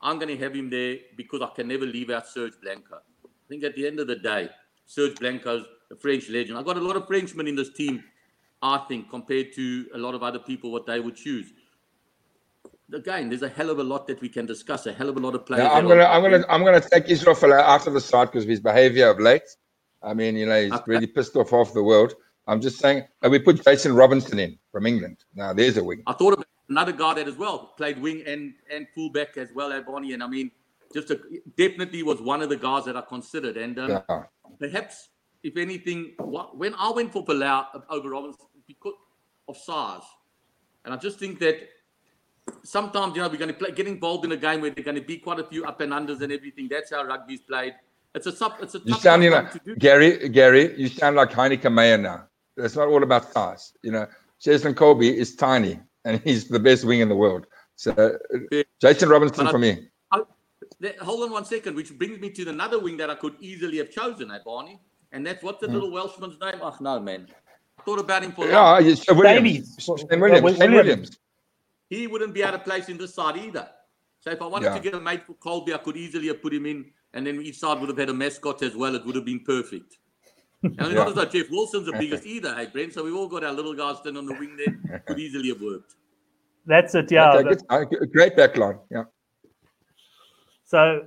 [0.00, 2.96] I'm going to have him there because I can never leave out Serge Blanco.
[3.24, 4.48] I think at the end of the day,
[4.86, 6.58] Serge Blanco's a French legend.
[6.58, 8.02] I've got a lot of Frenchmen in this team,
[8.62, 11.52] I think, compared to a lot of other people, what they would choose.
[12.92, 15.20] Again, there's a hell of a lot that we can discuss, a hell of a
[15.20, 15.64] lot of players.
[15.64, 18.50] Yeah, I'm gonna, I'm gonna, I'm gonna take Israel out of the side because of
[18.50, 19.48] his behaviour of late.
[20.02, 20.84] I mean, you know, he's okay.
[20.86, 22.14] really pissed off half the world.
[22.46, 25.18] I'm just saying, we put Jason Robinson in from England.
[25.34, 26.02] Now, there's a wing.
[26.06, 29.72] I thought about another guy that as well played wing and and fullback as well
[29.72, 30.14] at Barney.
[30.14, 30.50] And I mean,
[30.94, 31.20] just a,
[31.56, 33.58] definitely was one of the guys that I considered.
[33.58, 34.22] And um, yeah.
[34.58, 35.10] perhaps,
[35.42, 38.94] if anything, when I went for Folau uh, over Robinson because
[39.48, 40.02] of size,
[40.84, 41.68] and I just think that
[42.62, 44.96] sometimes you know we're going to play, get involved in a game where there're going
[44.96, 46.68] to be quite a few up and unders and everything.
[46.70, 47.74] That's how rugby's played.
[48.14, 48.58] It's a tough.
[48.62, 50.28] It's a you sound like Gary.
[50.28, 52.26] Gary, you sound like Heyneke Meyer now.
[52.56, 53.74] It's not all about size.
[53.82, 54.06] You know,
[54.40, 57.46] Cheslin Kolbe is tiny and he's the best wing in the world.
[57.76, 59.88] So uh, Jason Robinson for me.
[60.10, 60.22] I,
[61.00, 63.90] hold on one second, which brings me to another wing that I could easily have
[63.90, 64.80] chosen, at Barney,
[65.12, 65.74] and that's what's the hmm.
[65.74, 66.60] little Welshman's name?
[66.62, 67.26] Oh no, man.
[67.78, 69.76] I thought about him for yeah, yeah so Williams.
[69.78, 70.58] Shane Williams.
[70.58, 71.18] Shane Williams.
[71.88, 73.68] He wouldn't be out of place in this side either.
[74.20, 74.74] So if I wanted yeah.
[74.74, 77.40] to get a mate for Kolbe, I could easily have put him in, and then
[77.40, 78.94] each side would have had a mascot as well.
[78.94, 79.96] It would have been perfect.
[80.62, 80.88] And yeah.
[80.88, 82.92] not as though Jeff Wilson's the biggest either, hey Brent.
[82.92, 85.02] So we've all got our little guys standing on the wing there.
[85.06, 85.94] Could easily have worked.
[86.66, 87.32] That's it, yeah.
[87.32, 89.04] Okay, good, uh, great backline, yeah.
[90.64, 91.06] So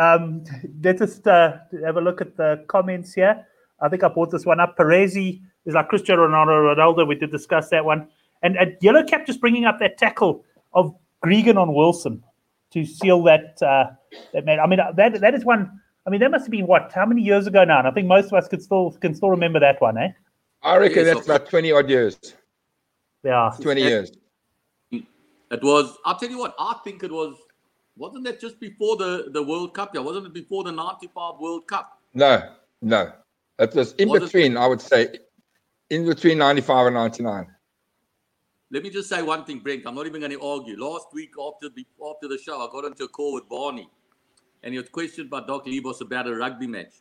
[0.00, 0.44] um,
[0.82, 3.46] let's just uh, have a look at the comments here.
[3.80, 4.76] I think I brought this one up.
[4.76, 6.74] Perezi is like Cristiano Ronaldo.
[6.74, 7.06] Ronaldo.
[7.06, 8.08] We did discuss that one.
[8.42, 10.94] And, and Yellow Cap just bringing up that tackle of
[11.24, 12.22] Gregan on Wilson
[12.72, 13.90] to seal that uh,
[14.32, 14.60] that man.
[14.60, 15.80] I mean, that that is one.
[16.06, 16.92] I mean, that must have been what?
[16.94, 17.80] How many years ago now?
[17.80, 20.08] And I think most of us can still can still remember that one, eh?
[20.62, 22.18] I reckon that's about twenty odd years.
[23.22, 24.12] Yeah, twenty years.
[24.90, 25.98] It was.
[26.04, 26.54] I'll tell you what.
[26.58, 27.36] I think it was.
[28.00, 29.94] Wasn't that just before the the World Cup?
[29.94, 32.00] Yeah, wasn't it before the '95 World Cup?
[32.14, 33.12] No, no.
[33.58, 34.56] It was in was between.
[34.56, 34.58] It?
[34.58, 35.18] I would say,
[35.90, 37.46] in between '95 and '99.
[38.72, 39.82] Let me just say one thing, Brent.
[39.86, 40.82] I'm not even going to argue.
[40.82, 43.90] Last week after the after the show, I got into a call with Barney,
[44.62, 46.94] and he was questioned by Doc Libos about a rugby match.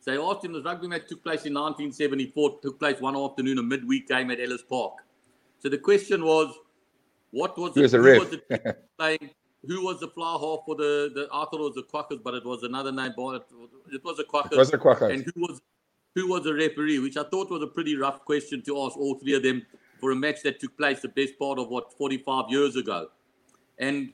[0.00, 3.58] So I asked him, the rugby match took place in 1974, took place one afternoon,
[3.58, 4.94] a midweek game at Ellis Park.
[5.60, 6.52] So the question was,
[7.30, 9.30] what was the, who was the playing?
[9.66, 11.28] Who was the fly half for the, the?
[11.32, 13.12] I thought it was the Quackers, but it was another name.
[13.16, 13.46] But
[13.92, 14.52] it was the Quackers.
[14.52, 15.12] It was the Quackers.
[15.12, 15.60] And who was
[16.14, 16.98] who was the referee?
[16.98, 19.64] Which I thought was a pretty rough question to ask all three of them
[20.00, 23.08] for a match that took place the best part of what 45 years ago.
[23.78, 24.12] And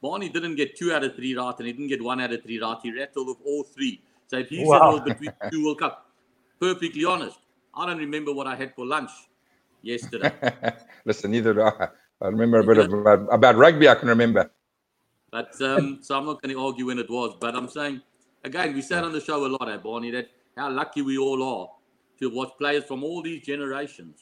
[0.00, 2.42] Barney didn't get two out of three right, and he didn't get one out of
[2.42, 2.78] three right.
[2.82, 4.00] He rattled off all three.
[4.28, 4.78] So if he wow.
[4.78, 6.10] said it was between two World Cup,
[6.60, 7.38] perfectly honest,
[7.74, 9.10] I don't remember what I had for lunch
[9.82, 10.32] yesterday.
[11.04, 11.88] Listen, neither do I.
[12.22, 13.88] I remember a bit of about, about rugby.
[13.88, 14.50] I can remember.
[15.34, 17.36] But um, so I'm not going to argue when it was.
[17.40, 18.00] But I'm saying
[18.44, 21.42] again, we said on the show a lot, eh, Barney, that how lucky we all
[21.42, 21.68] are
[22.20, 24.20] to watch players from all these generations.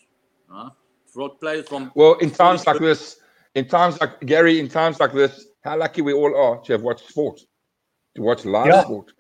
[0.48, 0.70] Huh?
[1.12, 3.18] For players from well, in times like this,
[3.54, 6.80] in times like Gary, in times like this, how lucky we all are to have
[6.80, 7.38] watched sport,
[8.14, 8.84] to watch live Yeah.
[8.84, 9.12] sport.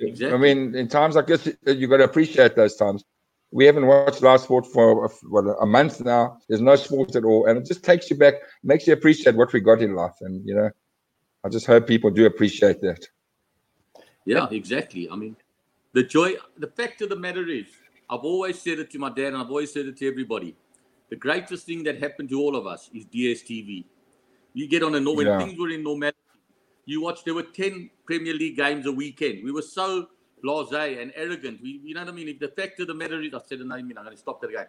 [0.00, 0.36] Exactly.
[0.36, 3.04] I mean, in times like this, you've got to appreciate those times.
[3.52, 6.38] We haven't watched live sport for what a month now.
[6.48, 8.34] There's no sport at all, and it just takes you back,
[8.64, 10.16] makes you appreciate what we got in life.
[10.22, 10.70] And you know,
[11.46, 13.08] I just hope people do appreciate that.
[14.24, 15.08] Yeah, exactly.
[15.08, 15.36] I mean,
[15.92, 17.66] the joy, the fact of the matter is,
[18.10, 20.56] I've always said it to my dad and I've always said it to everybody.
[21.08, 23.84] The greatest thing that happened to all of us is DSTV.
[24.54, 25.38] You get on a, when Yeah.
[25.38, 26.18] things were in normality,
[26.84, 29.44] you watch, there were 10 Premier League games a weekend.
[29.44, 30.08] We were so
[30.42, 31.62] blase and arrogant.
[31.62, 32.28] We, you know what I mean?
[32.28, 34.20] If the fact of the matter is, I said it, I mean, I'm going to
[34.20, 34.66] stop that again.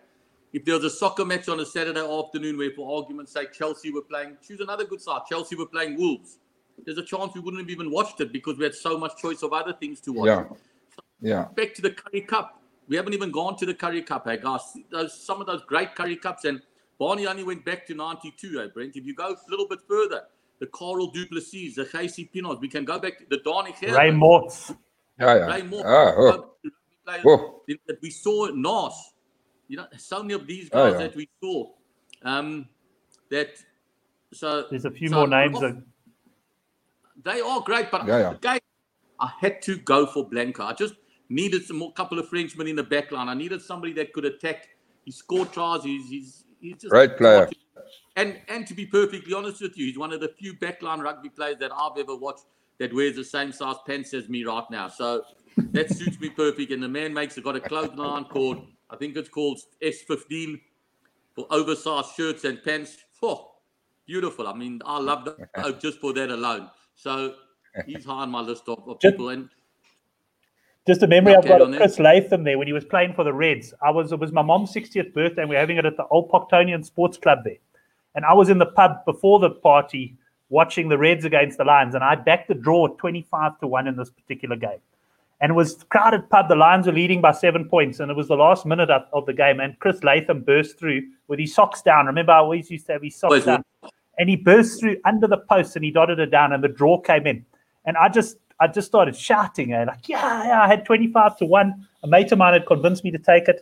[0.53, 3.91] If there was a soccer match on a Saturday afternoon where, for argument's sake, Chelsea
[3.91, 6.37] were playing, choose another good side, Chelsea were playing Wolves,
[6.85, 9.43] there's a chance we wouldn't have even watched it because we had so much choice
[9.43, 10.27] of other things to watch.
[10.27, 10.43] Yeah,
[11.21, 12.61] yeah, Back to the Currie Cup.
[12.87, 14.61] We haven't even gone to the Currie Cup, hey guys.
[14.91, 16.61] Those some of those great Currie Cups, and
[16.99, 18.95] Barney only went back to '92, hey Brent.
[18.95, 20.23] If you go a little bit further,
[20.59, 24.11] the Carel du Plessis, the JC Pinos, we can go back to the Donny Ray
[24.11, 24.75] Mortz.
[25.19, 25.45] yeah, yeah.
[25.47, 25.85] Ray Mordt.
[25.85, 26.51] Ah, oh,
[27.05, 28.93] players that we saw Naas.
[29.67, 31.07] You know, so many of these Oh, guys yeah.
[31.07, 31.65] that we saw.
[32.23, 32.69] Um,
[33.29, 33.49] that
[34.33, 35.55] so There's a few so more names.
[35.57, 35.83] off- That,
[37.27, 38.57] they are great, but Yeah, yeah.
[39.19, 40.63] I had to go for Blanco.
[40.63, 40.93] I just
[41.29, 43.27] needed some more couple of Frenchmen in the back line.
[43.27, 44.69] I needed somebody that could attack.
[45.05, 45.83] He scored tries.
[45.83, 47.49] He's he's, he's just Great player.
[48.15, 51.29] And and to be perfectly honest with you, he's one of the few backline rugby
[51.29, 52.45] players that I've ever watched
[52.79, 54.87] that wears the same size pants as me right now.
[54.87, 55.23] So
[55.57, 56.71] that suits me perfect.
[56.71, 60.61] And the man makes it got a clothing line called I think it's called S15
[61.35, 62.97] for oversized shirts and pants.
[63.21, 63.51] Oh,
[64.05, 64.47] beautiful.
[64.47, 66.69] I mean, I love that just for that alone.
[66.97, 67.35] So
[67.85, 69.29] he's high on my list of, of Just- people.
[69.29, 69.49] And
[70.85, 71.75] just a memory I've got of.
[71.75, 73.73] Chris Latham there when he was playing for the Reds.
[73.83, 76.07] I was it was my mom's 60th birthday, and we are having it at the
[76.07, 77.57] Old Parktonian Sports Club there.
[78.15, 80.15] And I was in the pub before the party
[80.49, 83.97] watching the Reds against the Lions, and I backed the draw 25 to 1 in
[83.97, 84.79] this particular game.
[85.41, 86.47] And it was crowded pub.
[86.47, 89.25] The Lions were leading by seven points, and it was the last minute of, of
[89.25, 89.59] the game.
[89.59, 92.07] And Chris Latham burst through with his socks down.
[92.07, 93.63] Remember, I always used to have his socks Always down.
[94.17, 96.99] And he burst through under the post and he dotted it down, and the draw
[96.99, 97.45] came in.
[97.85, 101.45] And I just I just started shouting and like, yeah, yeah, I had 25 to
[101.45, 101.87] 1.
[102.03, 103.61] A mate of mine had convinced me to take it.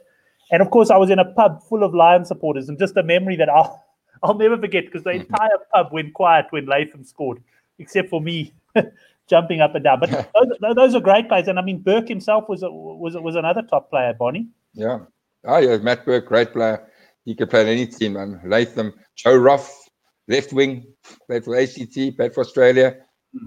[0.51, 3.03] And of course, I was in a pub full of Lion supporters, and just a
[3.03, 3.83] memory that I'll
[4.23, 5.21] I'll never forget because the hmm.
[5.21, 7.43] entire pub went quiet when Latham scored,
[7.79, 8.53] except for me
[9.27, 9.99] jumping up and down.
[9.99, 10.31] But
[10.61, 13.63] those, those are great players, and I mean Burke himself was a, was was another
[13.63, 14.47] top player, Barney.
[14.73, 14.99] yeah.
[15.47, 16.87] Oh yeah, Matt Burke, great player.
[17.23, 18.39] He could play in any team, man.
[18.45, 19.84] Latham, Joe Roff,
[20.28, 20.86] left wing,
[21.28, 22.97] played for ACT, played for Australia.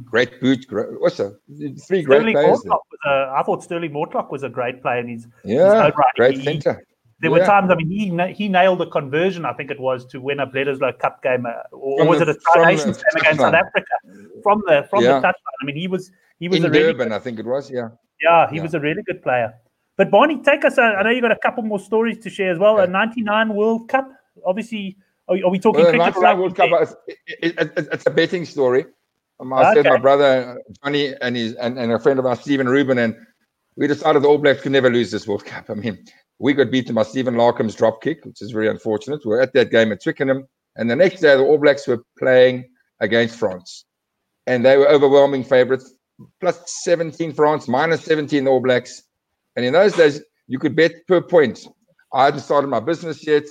[0.05, 1.35] Great boot, great, also
[1.87, 2.61] three great Sterling players.
[2.62, 2.72] there.
[2.72, 5.93] Mortlock was a, I thought Stirling Mortlock was a great player, and he's Yeah, own
[5.97, 6.14] right.
[6.16, 6.85] great He- centre.
[7.20, 10.20] There were times, I mean, he he nailed a conversion, I think it was, to
[10.20, 13.20] win a Bledisloe Cup game, uh, or From was the- it a Tri Nations game
[13.22, 13.55] against South.
[13.55, 13.95] Africa?
[14.45, 15.18] From the from Yeah.
[15.20, 15.57] the touchline.
[15.62, 17.70] I mean, he was he was In a really Durban, I think it was.
[17.72, 17.89] Yeah.
[18.22, 18.62] yeah, he Yeah.
[18.62, 19.53] was a really good player.
[19.97, 20.79] But Barney, take us.
[20.79, 22.79] Uh, I know you got a couple more stories to share as well.
[22.79, 24.09] A '99 World Cup.
[24.47, 24.97] Obviously,
[25.29, 26.22] are, are we talking Well, the cricket?
[26.22, 26.95] 99 World Cup, it's,
[27.26, 28.87] it, it, it's a betting story.
[29.41, 32.41] Um, I said my brother uh, Johnny and his and, and a friend of ours,
[32.41, 33.14] Stephen Rubin, and
[33.76, 35.70] we decided the All Blacks could never lose this World Cup.
[35.70, 36.05] I mean,
[36.41, 39.24] we got beaten by Stephen Larkham's drop kick, which is very unfortunate.
[39.24, 42.03] We were at that game at Twickenham, and the next day the All Blacks were
[42.18, 42.68] playing
[43.01, 43.85] against France,
[44.47, 45.93] and they were overwhelming favourites,
[46.41, 49.03] plus 17 France, minus 17 All Blacks.
[49.55, 51.66] And in those days, you could bet per point.
[52.12, 53.45] I hadn't started my business yet.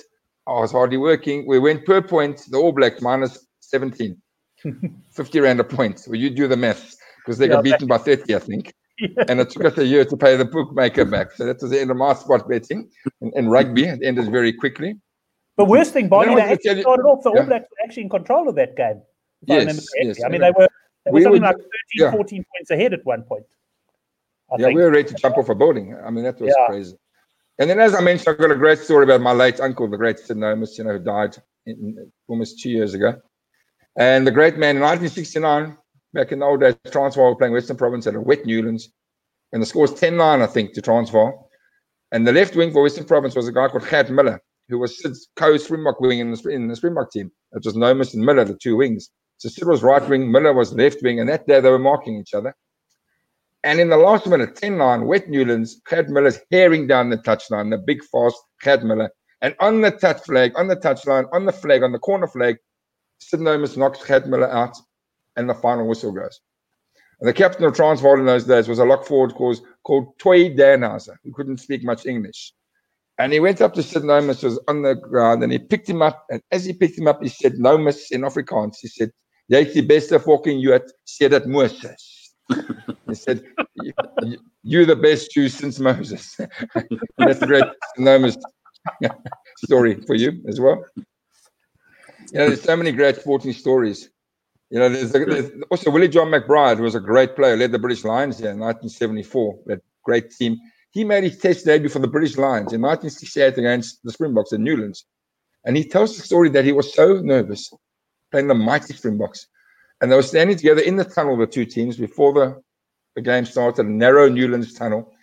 [0.47, 1.45] I was hardly working.
[1.45, 4.15] We went per point, the All Blacks minus 17.
[5.11, 6.03] 50 rand a point.
[6.07, 6.95] Well, you do the math
[7.25, 8.73] because they got beaten by 30, I think.
[9.27, 11.31] And it took us a year to pay the bookmaker back.
[11.33, 12.89] So that was the end of my spot betting
[13.21, 13.83] in, in rugby.
[13.85, 14.95] It ended very quickly.
[15.57, 17.23] But worst thing, know they actually I'll tell you- started off.
[17.23, 17.39] The Yeah.
[17.41, 19.01] All Blacks were actually in control of that game.
[19.43, 20.23] If I Yes, remember yes.
[20.23, 20.67] I mean, they were,
[21.05, 22.11] they were We something would- like 13, yeah.
[22.11, 23.45] 14 points ahead at one point.
[24.51, 24.77] I yeah, think.
[24.77, 25.95] we were ready to jump off a building.
[26.03, 26.65] I mean, that was Yeah.
[26.67, 26.95] crazy.
[27.59, 29.97] And then, as I mentioned, I've got a great story about my late uncle, the
[29.97, 33.19] great Sid Nomis, you know, who died in, almost two years ago.
[33.97, 35.75] And the great man in 1969,
[36.13, 38.89] back in the old days, Transvaal were playing Western Province at a wet Newlands.
[39.53, 41.49] And the score was 10 9, I think, to Transvaal.
[42.11, 44.39] And the left wing for Western Province was a guy called Gert Muller,
[44.69, 47.31] who was Sid's co Springbok wing in the, in the Springbok team.
[47.53, 49.09] It was Nomis and Muller, the two wings.
[49.37, 51.19] So Sid was right wing, Muller was left wing.
[51.19, 52.55] And that day they were marking each other.
[53.67, 57.69] And in the last minute, 10 9, wet Newlands, Gerd Muller's herring down the touchline,
[57.69, 59.11] the big fast Gerd Muller.
[59.41, 62.55] And on the touch flag, on the touchline, on the flag, on the corner flag,
[63.19, 64.77] Sid Nomis knocks Gerd Muller out,
[65.35, 66.39] and the final whistle goes.
[67.19, 70.49] And the captain of Transvaal in those days was a lock forward called, called Toy
[70.55, 72.53] Danhauser, who couldn't speak much English.
[73.19, 76.01] And he went up to Sid Nomis, was on the ground, and he picked him
[76.01, 76.25] up.
[76.29, 79.11] And as he picked him up, he said, Nomis in Afrikaans, he said,
[79.49, 82.06] Jy is die beste fucking Jood sedert Moses.
[83.07, 83.43] He said,
[84.63, 86.37] You're the best Jew since Moses.
[87.17, 87.65] That's a great
[89.57, 90.83] story for you as well.
[92.31, 94.09] You know, there's so many great sporting stories.
[94.69, 97.79] You know, there's, there's also Willie John McBride who was a great player, led the
[97.79, 99.59] British Lions here in 1974.
[99.67, 100.57] That great team.
[100.91, 104.63] He made his test debut for the British Lions in 1968 against the Springboks in
[104.63, 105.05] Newlands.
[105.65, 107.71] And he tells the story that he was so nervous
[108.31, 109.47] playing the mighty Springboks.
[110.01, 112.61] And they were standing together in the tunnel, the two teams, before the,
[113.15, 115.13] the game started, a narrow Newlands tunnel.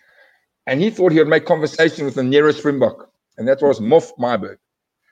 [0.67, 3.09] And he thought he would make conversation with the nearest Springbok.
[3.37, 4.57] And that was Mof Myburgh,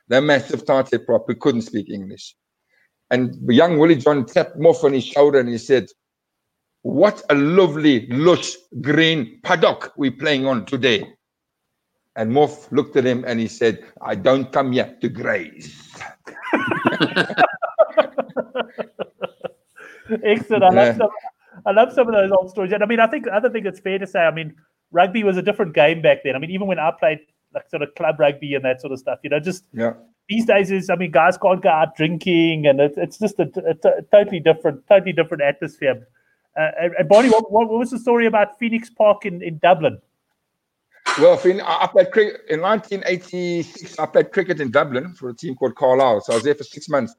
[0.08, 2.34] the massive tight prop who couldn't speak English.
[3.10, 5.86] And young Willie John tapped Mof on his shoulder and he said,
[6.82, 11.06] What a lovely, lush, green paddock we're playing on today.
[12.16, 15.90] And Mof looked at him and he said, I don't come here to graze.
[20.24, 20.64] Excellent.
[20.64, 21.10] I love, some,
[21.66, 22.72] I love some of those old stories.
[22.72, 24.54] And I mean, I think the other thing that's fair to say, I mean,
[24.92, 26.34] rugby was a different game back then.
[26.36, 27.20] I mean, even when I played
[27.54, 29.92] like sort of club rugby and that sort of stuff, you know, just yeah.
[30.28, 33.50] these days is, I mean, guys can't go out drinking and it, it's just a,
[33.56, 36.06] a, a, totally different, totally different atmosphere.
[36.56, 39.98] Uh, and Barney, what, what, was the story about Phoenix Park in, in Dublin?
[41.18, 43.98] Well, I played cricket in 1986.
[43.98, 46.22] I played cricket in Dublin for a team called Carlisle.
[46.22, 47.14] So I was there for six months.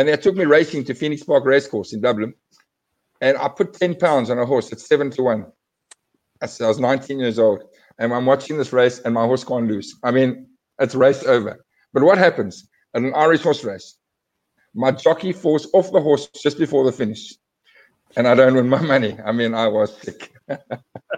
[0.00, 2.32] And they took me racing to Phoenix Park Racecourse in Dublin.
[3.20, 5.44] And I put 10 pounds on a horse at seven to one.
[6.40, 7.64] I was 19 years old.
[7.98, 9.94] And I'm watching this race, and my horse can't lose.
[10.02, 10.46] I mean,
[10.78, 11.62] it's race over.
[11.92, 13.98] But what happens at an Irish horse race?
[14.74, 17.34] My jockey falls off the horse just before the finish.
[18.16, 19.18] And I don't win my money.
[19.22, 20.32] I mean, I was sick.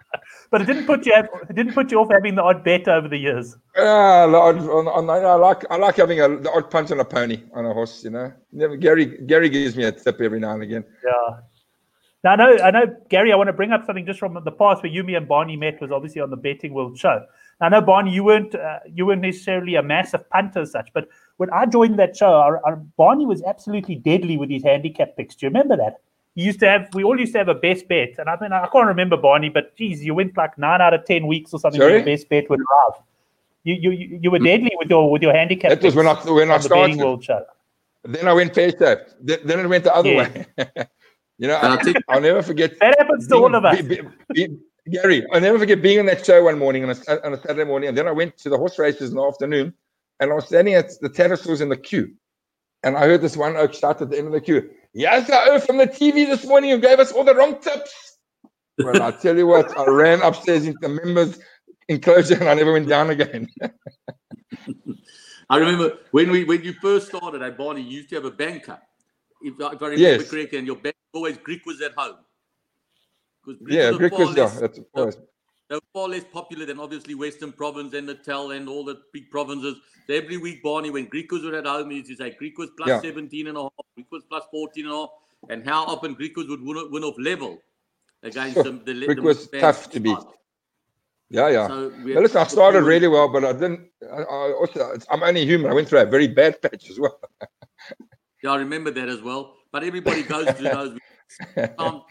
[0.53, 3.09] but it didn't put you it didn't put you off having the odd bet over
[3.09, 3.57] the years.
[3.75, 7.73] Yeah, I like I like having a the odd punch on a pony on a
[7.73, 8.05] horse.
[8.05, 10.85] You know, Never, Gary Gary gives me a tip every now and again.
[11.03, 11.39] Yeah.
[12.23, 13.33] Now I know I know Gary.
[13.33, 15.57] I want to bring up something just from the past where you, me, and Barney
[15.57, 17.25] met was obviously on the Betting World show.
[17.59, 20.91] Now, I know Barney, you weren't uh, you weren't necessarily a massive punter as such,
[20.93, 25.17] but when I joined that show, our, our Barney was absolutely deadly with his handicap
[25.17, 25.35] picks.
[25.35, 26.03] Do you remember that?
[26.35, 28.53] You used to have we all used to have a best bet and i mean
[28.53, 31.61] i can't remember barney but geez you went like nine out of ten weeks or
[31.61, 31.95] something Sorry?
[31.95, 33.03] your best bet would arrive
[33.65, 34.45] you you you were hmm.
[34.45, 36.99] deadly with your with your handicap that was when i when i started.
[36.99, 37.45] world show.
[38.05, 38.73] Then i went pear
[39.21, 40.45] then it went the other yeah.
[40.59, 40.87] way.
[41.39, 43.83] You know I, will never forget that happens to all of us.
[43.83, 44.03] be, be,
[44.33, 44.49] be,
[44.91, 47.65] Gary, I'll never forget being on that show one morning on a, on a Saturday
[47.65, 49.75] morning, and then I went to the horse races in the afternoon,
[50.21, 52.15] and I was standing at the Tattersalls in the queue,
[52.85, 55.59] and I heard this one oak shout at the end of the queue, Yes, I
[55.59, 58.19] from the TV this morning who gave us all the wrong tips.
[58.79, 61.39] Well, I tell you what, I ran upstairs into the members'
[61.89, 63.49] enclosure and I never went down again.
[65.51, 68.31] I remember when we when you first started at Barney, you used to have a
[68.31, 68.79] banker.
[69.43, 70.31] If, if I remember yes.
[70.31, 72.17] correctly, and your bank always Griquas at home.
[73.67, 75.11] Yeah, Griquas yeah, that's, they
[75.77, 79.77] were far less popular than obviously Western Province and Natal and all the big provinces.
[80.07, 82.89] So every week, Barney, when Griquas were at home, he used to say Griquas plus
[82.89, 83.01] yeah.
[83.01, 85.09] 17 and a half, Griquas plus 14 and a half,
[85.49, 87.59] and how often Griquas would win, win off level
[88.23, 88.65] against sure.
[88.65, 88.83] them.
[88.85, 90.19] The, Griquas tough to beat.
[91.33, 91.67] Yeah, yeah.
[91.67, 93.89] So well, listen, I started really well, but I didn't.
[94.03, 95.71] I, I also, I'm only human.
[95.71, 97.19] I went through a very bad patch as well.
[98.43, 99.55] yeah, I remember that as well.
[99.73, 100.99] But everybody goes through those.
[101.79, 102.03] Um,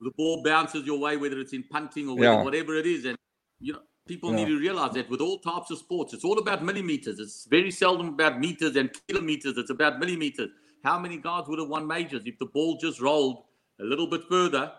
[0.00, 2.42] the ball bounces your way, whether it's in punting or yeah.
[2.42, 3.04] whatever it is.
[3.04, 3.16] And
[3.60, 4.36] you know, people yeah.
[4.36, 7.18] need to realize that with all types of sports, it's all about millimeters.
[7.18, 9.56] It's very seldom about meters and kilometers.
[9.56, 10.50] It's about millimeters.
[10.84, 13.44] How many guys would have won majors if the ball just rolled
[13.80, 14.72] a little bit further,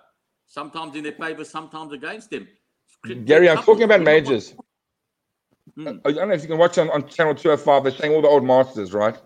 [0.46, 2.48] sometimes in their favor, sometimes against them?
[3.26, 4.56] Gary, I'm talking about majors.
[5.76, 6.00] Hmm.
[6.06, 8.28] I don't know if you can watch on, on Channel 205, they're saying all the
[8.28, 9.18] old masters, right?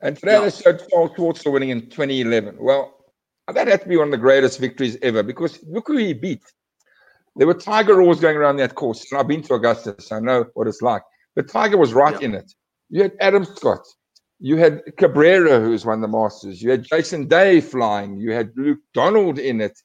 [0.00, 0.40] And today yeah.
[0.40, 2.56] they showed Charles Schwartzel winning in 2011.
[2.60, 2.97] Well,
[3.52, 6.42] that had to be one of the greatest victories ever because look who he beat.
[7.36, 9.06] There were Tiger Roars going around that course.
[9.10, 11.02] And I've been to Augusta, so I know what it's like.
[11.36, 12.26] But Tiger was right yeah.
[12.26, 12.52] in it.
[12.90, 13.86] You had Adam Scott.
[14.40, 16.62] You had Cabrera, who's won the Masters.
[16.62, 18.18] You had Jason Day flying.
[18.18, 19.78] You had Luke Donald in it.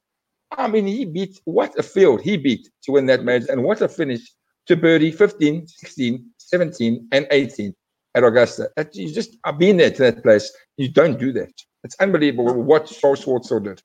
[0.58, 3.82] I mean, he beat what a field he beat to win that match, and what
[3.82, 4.22] a finish
[4.68, 7.74] to birdie 15, 16, 17, and 18
[8.16, 8.70] at Augusta.
[8.94, 10.52] You just, I've been there to that place.
[10.78, 11.52] You don't do that.
[11.84, 13.82] It's unbelievable what Charles Schwartzel did.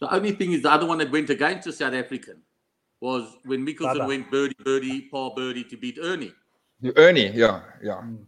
[0.00, 2.42] The only thing is the other one that went against the South African
[3.00, 4.06] was when Mickelson Baba.
[4.06, 6.32] went birdie, birdie, par birdie to beat Ernie.
[6.96, 7.94] Ernie, yeah, yeah.
[8.02, 8.18] Mm.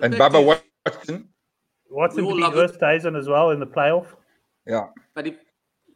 [0.00, 0.44] And Bubba
[0.86, 1.28] Watson.
[1.90, 4.06] Watson beat Oosthuizen as well in the playoff.
[4.66, 4.86] Yeah.
[5.14, 5.36] But if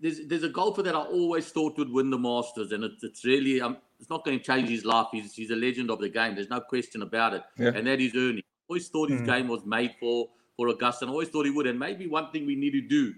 [0.01, 3.25] there's there's a golfer that I always thought would win the Masters, and it's, it's
[3.25, 5.07] really um, it's not going to change his life.
[5.13, 6.35] He's, he's a legend of the game.
[6.35, 7.43] There's no question about it.
[7.59, 7.69] Yeah.
[7.75, 8.45] And that is Ernie.
[8.69, 9.27] Always thought his Mm.
[9.27, 11.67] game was made for for Augusta, and always thought he would.
[11.67, 13.13] And maybe one thing we need to do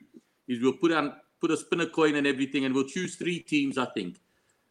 [0.48, 3.78] is we'll put on put a spinner coin and everything, and we'll choose three teams.
[3.78, 4.18] I think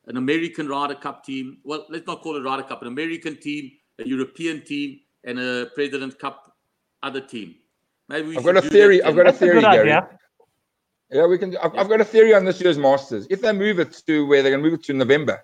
[0.07, 1.57] an American Ryder Cup team.
[1.63, 2.82] Well, let's not call it Ryder Cup.
[2.82, 6.55] An American team, a European team, and a President Cup
[7.03, 7.55] other team.
[8.07, 9.01] Maybe we I've got a theory.
[9.01, 9.91] I've got a That's a theory, good Gary.
[9.91, 10.09] idea.
[11.11, 11.55] Yeah, we can.
[11.57, 13.28] I've, I've got a theory on this year's Masters.
[13.30, 15.43] If they move it to where they're going to move it to November,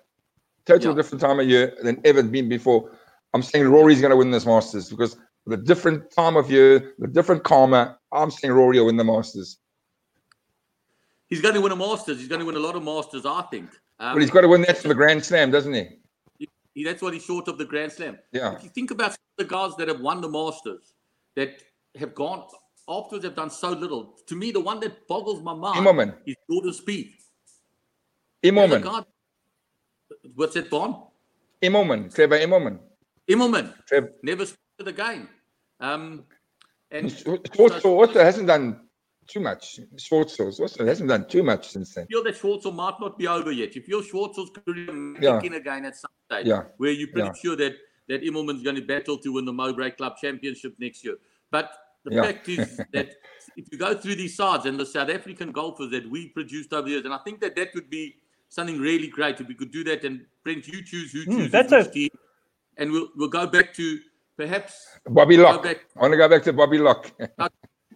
[0.66, 0.96] total Yeah.
[0.96, 2.90] different time of year than ever been before.
[3.34, 5.16] I'm saying Rory's going to win this Masters because
[5.46, 7.98] the different time of year, the different karma.
[8.12, 9.58] I'm saying Rory will win the Masters,
[11.28, 12.18] He's going to win a Masters.
[12.18, 13.70] He's going to win a lot of Masters, I think.
[13.98, 15.86] Um, but he's got to win that for the Grand Slam, doesn't he?
[16.74, 18.18] he- that's what he's short of the Grand Slam.
[18.32, 18.54] Yeah.
[18.56, 20.92] If you think about the guys that have won the Masters,
[21.36, 21.62] that
[21.96, 22.44] have gone
[22.86, 24.14] afterwards, have done so little.
[24.26, 26.14] To me, the one that boggles my mind Immelman.
[26.26, 27.14] is Jordan Spieth.
[28.44, 29.04] A Immelman, guy-
[30.34, 30.96] What's that, Bond?
[31.62, 32.78] Immelman, Trevor Immelman.
[33.30, 34.44] Immelman Trev, never
[34.82, 35.28] started the game.
[35.80, 36.24] Um,
[36.90, 38.80] and Schwartz also hasn't done
[39.26, 39.80] too much.
[39.98, 42.06] Schwartz also hasn't done too much since then.
[42.06, 43.70] feel that Schwartzel might not be over yet.
[43.76, 45.36] If You feel Schwartzel's career may Yeah.
[45.38, 46.64] begin again at some stage, Yeah.
[46.76, 47.42] where you're pretty Yeah.
[47.42, 47.74] sure that
[48.08, 51.16] that Immelman's going to battle to win the Mowbray Club Championship next year.
[51.52, 51.70] But
[52.04, 52.22] the Yeah.
[52.24, 53.14] fact is that
[53.56, 56.82] if you go through these sides and the South African golfers that we produced over
[56.82, 58.16] the years, and I think that that would be
[58.48, 60.04] something really great if we could do that.
[60.04, 62.10] And Brent, you choose who Hmm, chooses that's which a- team,
[62.76, 63.98] and we'll we'll go back to
[64.46, 64.74] perhaps
[65.18, 65.62] Bobby Locke.
[65.62, 67.06] back- I want to go back to Bobby Locke.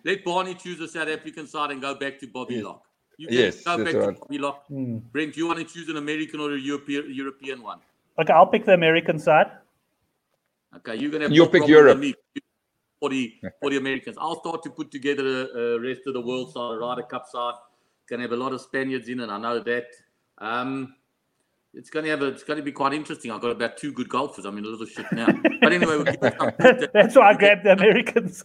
[0.04, 2.64] let Barney choose the South African side and go back to Bobby Yes.
[2.64, 2.82] Locke.
[3.18, 4.14] You can Yes, go that's back right.
[4.14, 4.62] to Bobby Locke.
[4.68, 4.98] Hmm.
[5.12, 7.80] Brent, you want to choose an American or a European European one?
[8.20, 9.50] Okay, I'll pick the American side.
[10.76, 11.98] Okay, you're gonna have You'll pick Europe.
[11.98, 12.14] me
[13.00, 13.22] for the
[13.60, 14.16] for the Americans.
[14.20, 17.24] I'll start to put together a, a rest of the world side, a Ryder Cup
[17.34, 17.54] side.
[18.08, 19.86] Gonna have a lot of Spaniards in, and I know that.
[20.38, 20.94] Um,
[21.76, 23.30] it's gonna have a, it's gonna be quite interesting.
[23.30, 24.46] I've got about two good golfers.
[24.46, 25.26] I'm in a little shit now,
[25.60, 26.90] but anyway, we'll give it some thought.
[26.94, 28.44] That's why I grabbed the Americans.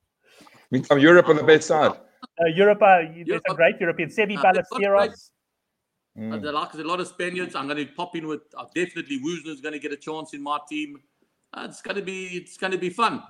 [0.70, 1.92] Meantime, Europe on the best side.
[1.92, 4.08] uh, Europe, uh, there's a great European.
[4.08, 5.30] Seve Uh, they've got Ballesteros.
[6.18, 6.32] Mm.
[6.32, 7.54] Uh, there are a lot of Spaniards.
[7.54, 10.42] I'm going to pop in with uh, definitely Woosnam's going to get a chance in
[10.42, 11.00] my team.
[11.52, 13.22] Uh, it's going to be it's going to be fun.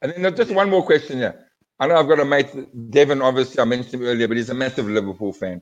[0.00, 1.48] And then just one more question here.
[1.78, 2.50] I know I've got a mate,
[2.90, 5.60] Devon, obviously, I mentioned him earlier, but he's a massive Liverpool fan.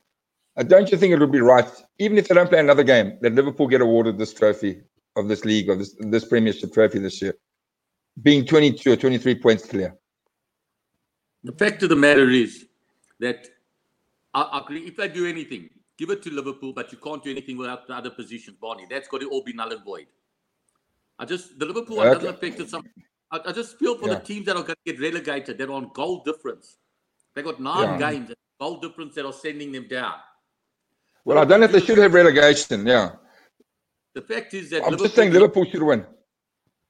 [0.56, 3.18] Uh, don't you think it would be right, even if they don't play another game,
[3.20, 4.82] that Liverpool get awarded this trophy
[5.16, 7.34] of this league, of this, this Premiership trophy this year,
[8.22, 9.96] being 22 or 23 points clear?
[11.42, 12.66] The fact of the matter is
[13.20, 13.48] that
[14.32, 14.86] I, agree.
[14.86, 17.94] If they do anything, give it to Liverpool, but you can't do anything without the
[17.94, 18.86] other positions, Barney.
[18.88, 20.06] That's got to all be null and void.
[21.18, 22.70] I just the Liverpool one doesn't affect it.
[22.70, 22.82] Some
[23.30, 24.16] I, I just feel for Yeah.
[24.16, 25.58] the teams that are going to get relegated.
[25.58, 26.78] They're on goal difference.
[27.34, 28.10] They got nine Yeah.
[28.10, 30.14] games, and goal difference that are sending them down.
[31.24, 32.86] Well, I don't know if they should have relegation.
[32.86, 33.12] Yeah.
[34.14, 36.06] The fact is that I'm just saying Liverpool should win.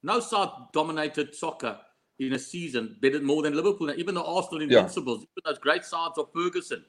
[0.03, 1.78] no side dominated soccer
[2.18, 3.91] in a season better more than Liverpool.
[3.97, 4.80] Even the Arsenal Yeah.
[4.80, 6.85] Invincibles, even those great sides of Ferguson,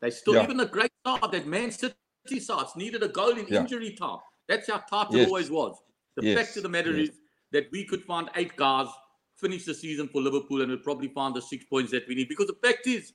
[0.00, 0.42] they still Yeah.
[0.44, 1.94] even the great side that Man City
[2.40, 3.60] sides needed a goal in Yeah.
[3.60, 4.18] injury time.
[4.48, 5.76] That's how tight it always was.
[6.16, 6.38] The Yes.
[6.38, 7.10] fact of the matter Yes.
[7.10, 7.20] is
[7.52, 8.88] that we could find eight guys
[9.36, 12.28] finish the season for Liverpool and we'd probably find the six points that we need.
[12.28, 13.12] Because the fact is,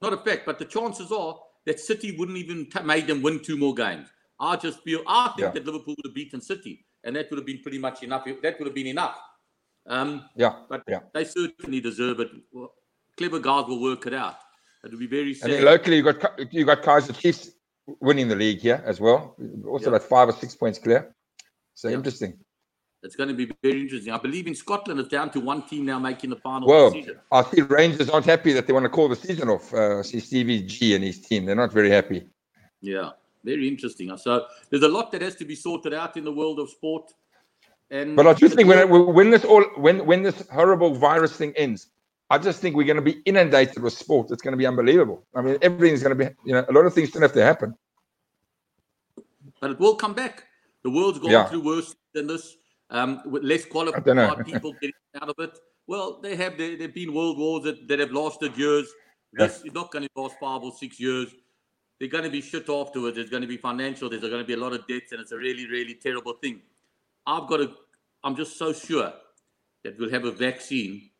[0.00, 3.40] not a fact, but the chances are that City wouldn't even t- made them win
[3.40, 4.08] two more games.
[4.40, 5.50] I just feel I think Yeah.
[5.52, 8.24] that Liverpool would have beaten City, and that would have been pretty much enough.
[8.42, 9.16] That would have been enough.
[9.86, 10.64] Um, Yeah.
[10.68, 11.00] but Yeah.
[11.12, 12.30] they certainly deserve it.
[12.52, 12.74] Well,
[13.16, 14.36] clever guys will work it out.
[14.84, 15.50] It would be very And sad.
[15.50, 17.50] then locally, you got you got Kaiser Chiefs
[18.00, 19.36] winning the league here as well.
[19.66, 19.92] Also, Yeah.
[19.92, 21.14] like five or six points clear.
[21.74, 21.94] So Yeah.
[21.96, 22.43] interesting.
[23.04, 24.12] It's going to be very interesting.
[24.12, 27.18] I believe in Scotland, it's down to one team now making the final Well, decision.
[27.30, 29.72] I see Rangers aren't happy that they want to call the season off.
[29.74, 31.44] Uh, I see Stevie G and his team.
[31.44, 32.26] They're not very happy.
[32.80, 33.10] Yeah,
[33.44, 34.16] very interesting.
[34.16, 37.12] So there's a lot that has to be sorted out in the world of sport.
[37.90, 41.36] And But I just think when it, when this all when when this horrible virus
[41.36, 41.88] thing ends,
[42.30, 44.30] I just think we're going to be inundated with sport.
[44.30, 45.26] It's going to be unbelievable.
[45.34, 47.44] I mean, everything's going to be you know a lot of things don't have to
[47.44, 47.76] happen.
[49.60, 50.44] but it will come back.
[50.82, 51.44] The world's gone Yeah.
[51.44, 52.56] through worse than this,
[52.90, 54.04] um, with less qualified
[54.46, 55.58] people getting out of it.
[55.86, 56.56] Well, they have.
[56.56, 58.86] There have been world wars that, that have lasted years.
[59.32, 61.28] This is not going to last five or six years.
[61.98, 63.16] They're going to be shit afterwards.
[63.16, 64.08] There's going to be financial.
[64.08, 66.62] There's going to be a lot of debts, and it's a really, really terrible thing.
[67.26, 67.72] I've got to.
[68.22, 69.12] I'm just so sure
[69.82, 71.10] that we'll have a vaccine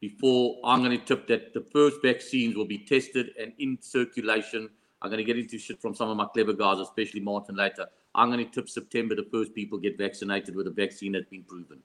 [0.00, 4.68] before I'm going to tip that the first vaccines will be tested and in circulation.
[5.02, 7.86] I'm going to get into shit from some of my clever guys, especially Martin later.
[8.14, 11.44] I'm going to tip September the first people get vaccinated with a vaccine that's been
[11.44, 11.80] proven.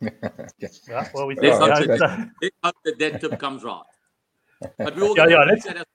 [1.12, 3.82] Well, we Let's hope, that, let's hope that that tip comes right.
[4.78, 5.86] But we all Yeah, yeah, let's- at it.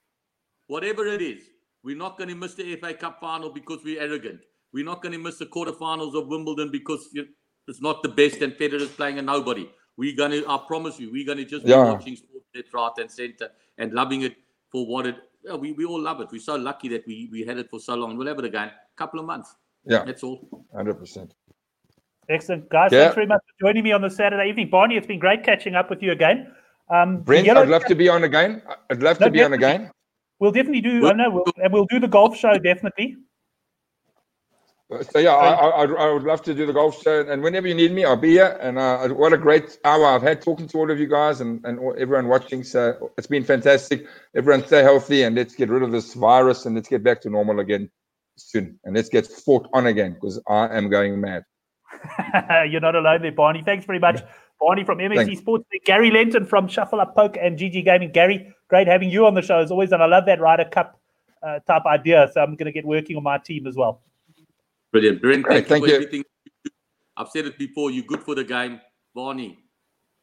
[0.67, 1.43] whatever it is,
[1.83, 4.41] we're not going to miss the FA Cup final because we're arrogant.
[4.73, 7.09] We're not going to miss the quarterfinals of Wimbledon because
[7.67, 9.69] it's not the best and Federer's playing a nobody.
[9.97, 11.83] We're going to, I promise you, we're going to just Yeah.
[11.83, 14.35] be watching sport left, right, and center and loving it
[14.71, 15.15] for what it.
[15.45, 16.29] Yeah, we, we all love it.
[16.31, 18.17] We're so lucky that we, we had it for so long.
[18.17, 18.69] We'll have it again.
[18.69, 19.55] A couple of months.
[19.85, 20.47] Yeah, That's all.
[20.73, 21.33] hundred percent.
[22.29, 22.91] Excellent, guys.
[22.93, 22.99] Yeah.
[23.03, 24.69] Thanks very much for joining me on this Saturday evening.
[24.69, 26.53] Barney, it's been great catching up with you again.
[26.89, 28.61] Um, Brent, yellow- I'd love to be on again.
[28.89, 29.91] I'd love to No, be on again.
[30.39, 31.01] We'll definitely do.
[31.01, 33.17] Well- I know, we'll, and we'll do the golf show definitely.
[35.01, 37.91] So yeah, I, I, I'd- love to do the golf show, and whenever you need
[37.91, 38.57] me, I'll be here.
[38.61, 41.63] And uh, what a great hour I've had talking to all of you guys and,
[41.65, 42.63] and everyone watching.
[42.63, 44.05] So it's been fantastic.
[44.35, 47.29] Everyone stay healthy, and let's get rid of this virus, and let's get back to
[47.29, 47.89] normal again
[48.37, 51.43] soon, and let's get fought on again because I am going mad.
[52.69, 53.63] You're not alone there, Barney.
[53.63, 54.21] Thanks very much.
[54.59, 55.41] Barney from MSC Thanks.
[55.41, 58.11] Sports, Gary Lenton from Shuffle Up Poke and GG Gaming.
[58.11, 60.99] Gary, great having you on the show as always, and I love that Ryder Cup
[61.41, 62.29] uh, type idea.
[62.33, 64.01] So I'm going to get working on my team as well.
[64.93, 65.21] Brilliant.
[65.21, 65.97] Brent, Great, thank, thank you you.
[65.97, 66.23] for everything.
[67.17, 68.79] I've said it before, you're good for the game.
[69.13, 69.59] Barney,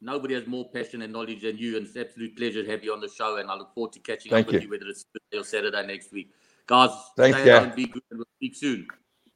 [0.00, 2.82] nobody has more passion and knowledge than you, and it's an absolute pleasure to have
[2.82, 3.36] you on the show.
[3.36, 4.68] And I look forward to catching Thank up with you.
[4.68, 6.30] you, whether it's Thursday or Saturday next week.
[6.66, 7.66] Guys, Thanks, stay Gav.
[7.66, 8.86] home, be good, and we'll speak soon.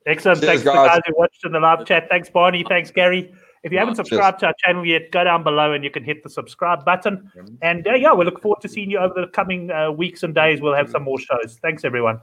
[0.07, 0.41] Excellent.
[0.41, 0.89] Cheers, Thanks to the guys.
[0.89, 2.09] guys who watched in the live chat.
[2.09, 2.65] Thanks, Barney.
[2.69, 3.35] Thanks, Gary.
[3.65, 4.09] If you haven't Cheers.
[4.09, 7.33] subscribed to our channel yet, go down below and you can hit the subscribe button.
[7.63, 10.35] And uh, yeah, we look forward to seeing you over the coming uh, weeks and
[10.35, 10.61] days.
[10.61, 11.59] We'll have some more shows.
[11.63, 12.21] Thanks, everyone.